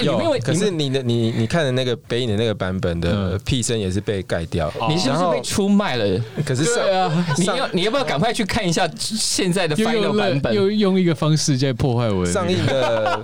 [0.00, 6.20] 有，可是你的你你看的那个北影的那个版本的屁声也是被盖掉，你是不是被出卖了？
[6.44, 10.54] 可是对啊，你要你要不要赶快去看一下现在的 final 版本？
[10.54, 13.20] 又用一个方式在破坏我上映的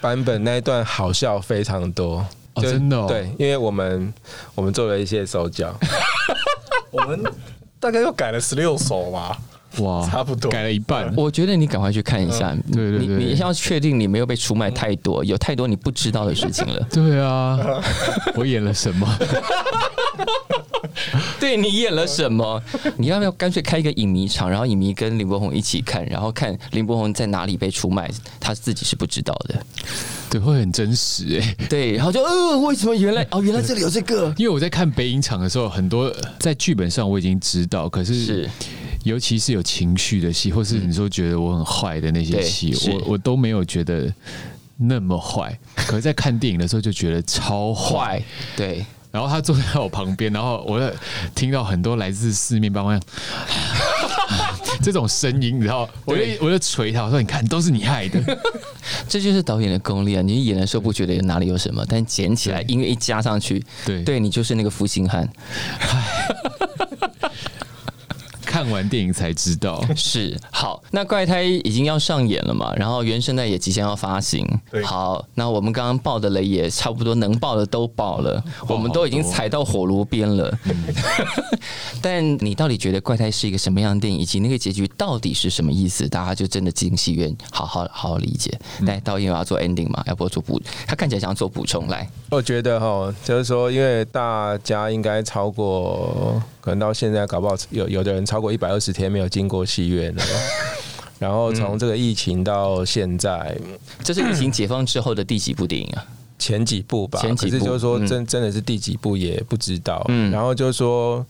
[0.00, 2.24] 版本那一段好笑非常多，
[2.56, 4.12] 真的对，因为我们
[4.54, 5.72] 我们做了一些手脚，
[6.90, 7.22] 我们
[7.78, 9.36] 大概又改了十六首吧。
[9.78, 11.12] 哇， 差不多改了一半。
[11.16, 16.80] 我觉得你赶快去看一下，对对对，你要确定你没有被出卖太多，有太多你不知道的事情了。
[16.90, 17.58] 对啊，
[18.36, 19.08] 我演了什么？
[21.40, 22.62] 对你演了什么？
[22.96, 28.10] 你要不要干脆开一个影迷场，然后影迷跟林柏宏一起看，然后看林柏宏在哪里被出卖，
[28.40, 29.60] 他自己是不知道的。
[30.34, 31.56] 对，会很真实哎。
[31.68, 34.34] 对，然后就呃，为什么原来哦，原来这里有这个？
[34.36, 38.50] 因为我在看北影场的时候，很多在剧本上我已经知道，可是
[39.04, 44.12] 尤其是有情绪的戏，或是你说觉得我很坏的那些戏，我我都没有觉得
[44.76, 45.56] 那么坏。
[45.76, 48.20] 可是，在看电影的时候就觉得超 坏。
[48.56, 48.84] 对。
[49.12, 50.92] 然后他坐在我旁边，然后我
[51.36, 53.00] 听到很多来自四面八方
[54.82, 58.20] 这种声音，你知道，我就我就捶他，我说：“你看，都是你害的。
[59.08, 60.22] ”这就是导演的功力啊！
[60.22, 65.28] 你演的时候不觉得哪里有什么，但捡起来音乐一加上去，对，对你就是那个负心汉。
[68.64, 70.82] 看完电影才知道 是好。
[70.90, 72.74] 那怪胎已经要上演了嘛？
[72.76, 74.46] 然后原声带也即将要发行。
[74.82, 80.58] 好，那我们刚刚爆的雷也差不多能爆的都爆了，我们都已经踩到火炉边了。
[82.00, 86.08] 但你到底觉得怪胎是一个什么样的电影，以及那个结局到底是什么意思？
[86.08, 88.58] 大家就真的进戏院好好好好理解。
[88.80, 90.02] 来，导演要做 ending 嘛？
[90.06, 90.58] 要不要做补？
[90.86, 91.86] 他看起来想要做补充。
[91.88, 96.42] 来，我觉得哈，就是说，因为大家应该超过。
[96.64, 100.22] 可能到现在搞不好有有的人超过一百二十天没有经过戏院了，
[101.20, 103.54] 然后从这个疫情到现在，
[104.02, 106.02] 这是疫情解放之后的第几部电影啊？
[106.38, 110.02] 前几部吧，可是就是说真真的是第几部也不知道。
[110.08, 111.24] 嗯，然后就是说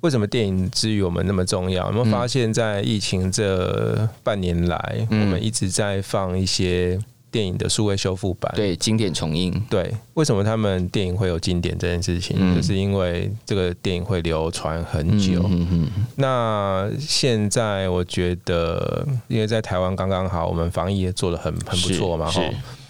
[0.00, 1.86] 为什么电影之于我们那么重要？
[1.86, 7.00] 有没有发现，在疫情这半年来，我们一直在放一些。
[7.34, 15.42] 电影的数位修复版，对经典重映，对为什么他们电影会有经典这件事情，就是因为这个电影会流传很久。
[15.48, 22.40] 嗯那现在我觉得，因为在台湾刚刚好，我们防疫也做的很很不错嘛，哈。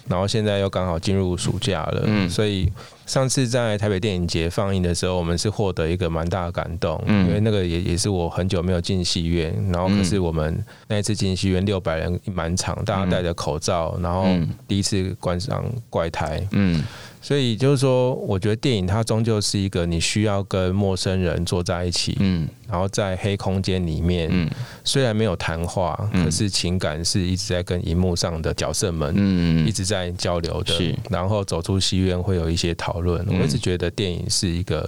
[0.07, 2.71] 然后现在又刚好进入暑假了，所以
[3.05, 14.25] 上次在台北电影节放映的时候，我们是获得一个蛮大的感动，因为那个也也是我很久没有进戏院，然后可是我们那一次进戏院六百人满场，大家戴着口罩，然后
[14.67, 16.45] 第一次观赏怪胎。
[17.25, 24.47] 所以就是说，我觉得电影它终究是一个你需要跟陌生人坐在一起，嗯，然后在黑空间里面，嗯，
[24.83, 30.75] 虽然没有谈话，可是情感是一直在跟荧幕上的角色们，嗯，一直在交流的。
[30.75, 33.25] 是，然后走出戏院会有一些讨论。
[33.27, 34.87] 我一直觉得电影是一个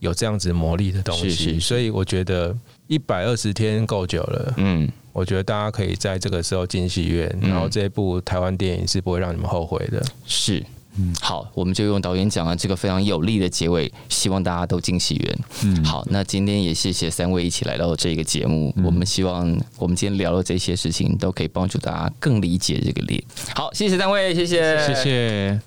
[0.00, 2.52] 有这样子魔力的东西，所以我觉得
[2.88, 10.04] 一百二十天够久了，嗯，我觉得大家可以在这个时候进戏院，然后这一部台湾电影是不会让你们后悔的。
[10.26, 10.60] 是。
[10.98, 15.38] 嗯，好，我们就用导演讲了这个非常有力的结尾，希望大家都进戏院。
[15.64, 18.74] 嗯，好，那今天也谢谢三位一起来到这个节目。
[18.84, 23.22] 我们希望我们今天聊的这些事情都可以帮助大家更理解这个列。
[23.54, 25.60] 好，谢谢三位，谢谢，谢谢。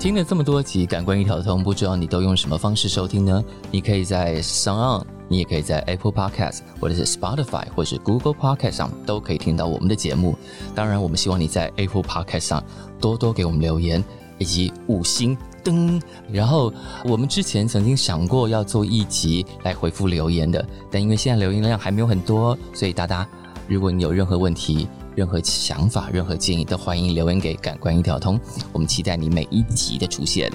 [0.00, 3.42] 听了这么多集《感官一条通》，不知道你都用什么方式收听呢？
[3.70, 10.36] 你可以在 Sound，你也可以在 Apple Podcast，或者是 Spotify，或者是 Google Podcast 上都可以听到我们的节目。
[10.74, 12.62] 当然，我们希望你在 Apple Podcast 上
[13.00, 14.04] 多多给我们留言。
[14.38, 16.72] 以及五星灯，然后
[17.04, 23.26] 我们之前曾经想过要做一集来回复留言的，但因为现在留言量还没有很多，所以大家
[23.68, 28.38] 如果你有任何问题、任何想法、任何建议，都欢迎留言给感官一条通，
[28.72, 30.52] 我们期待你每一集的出现。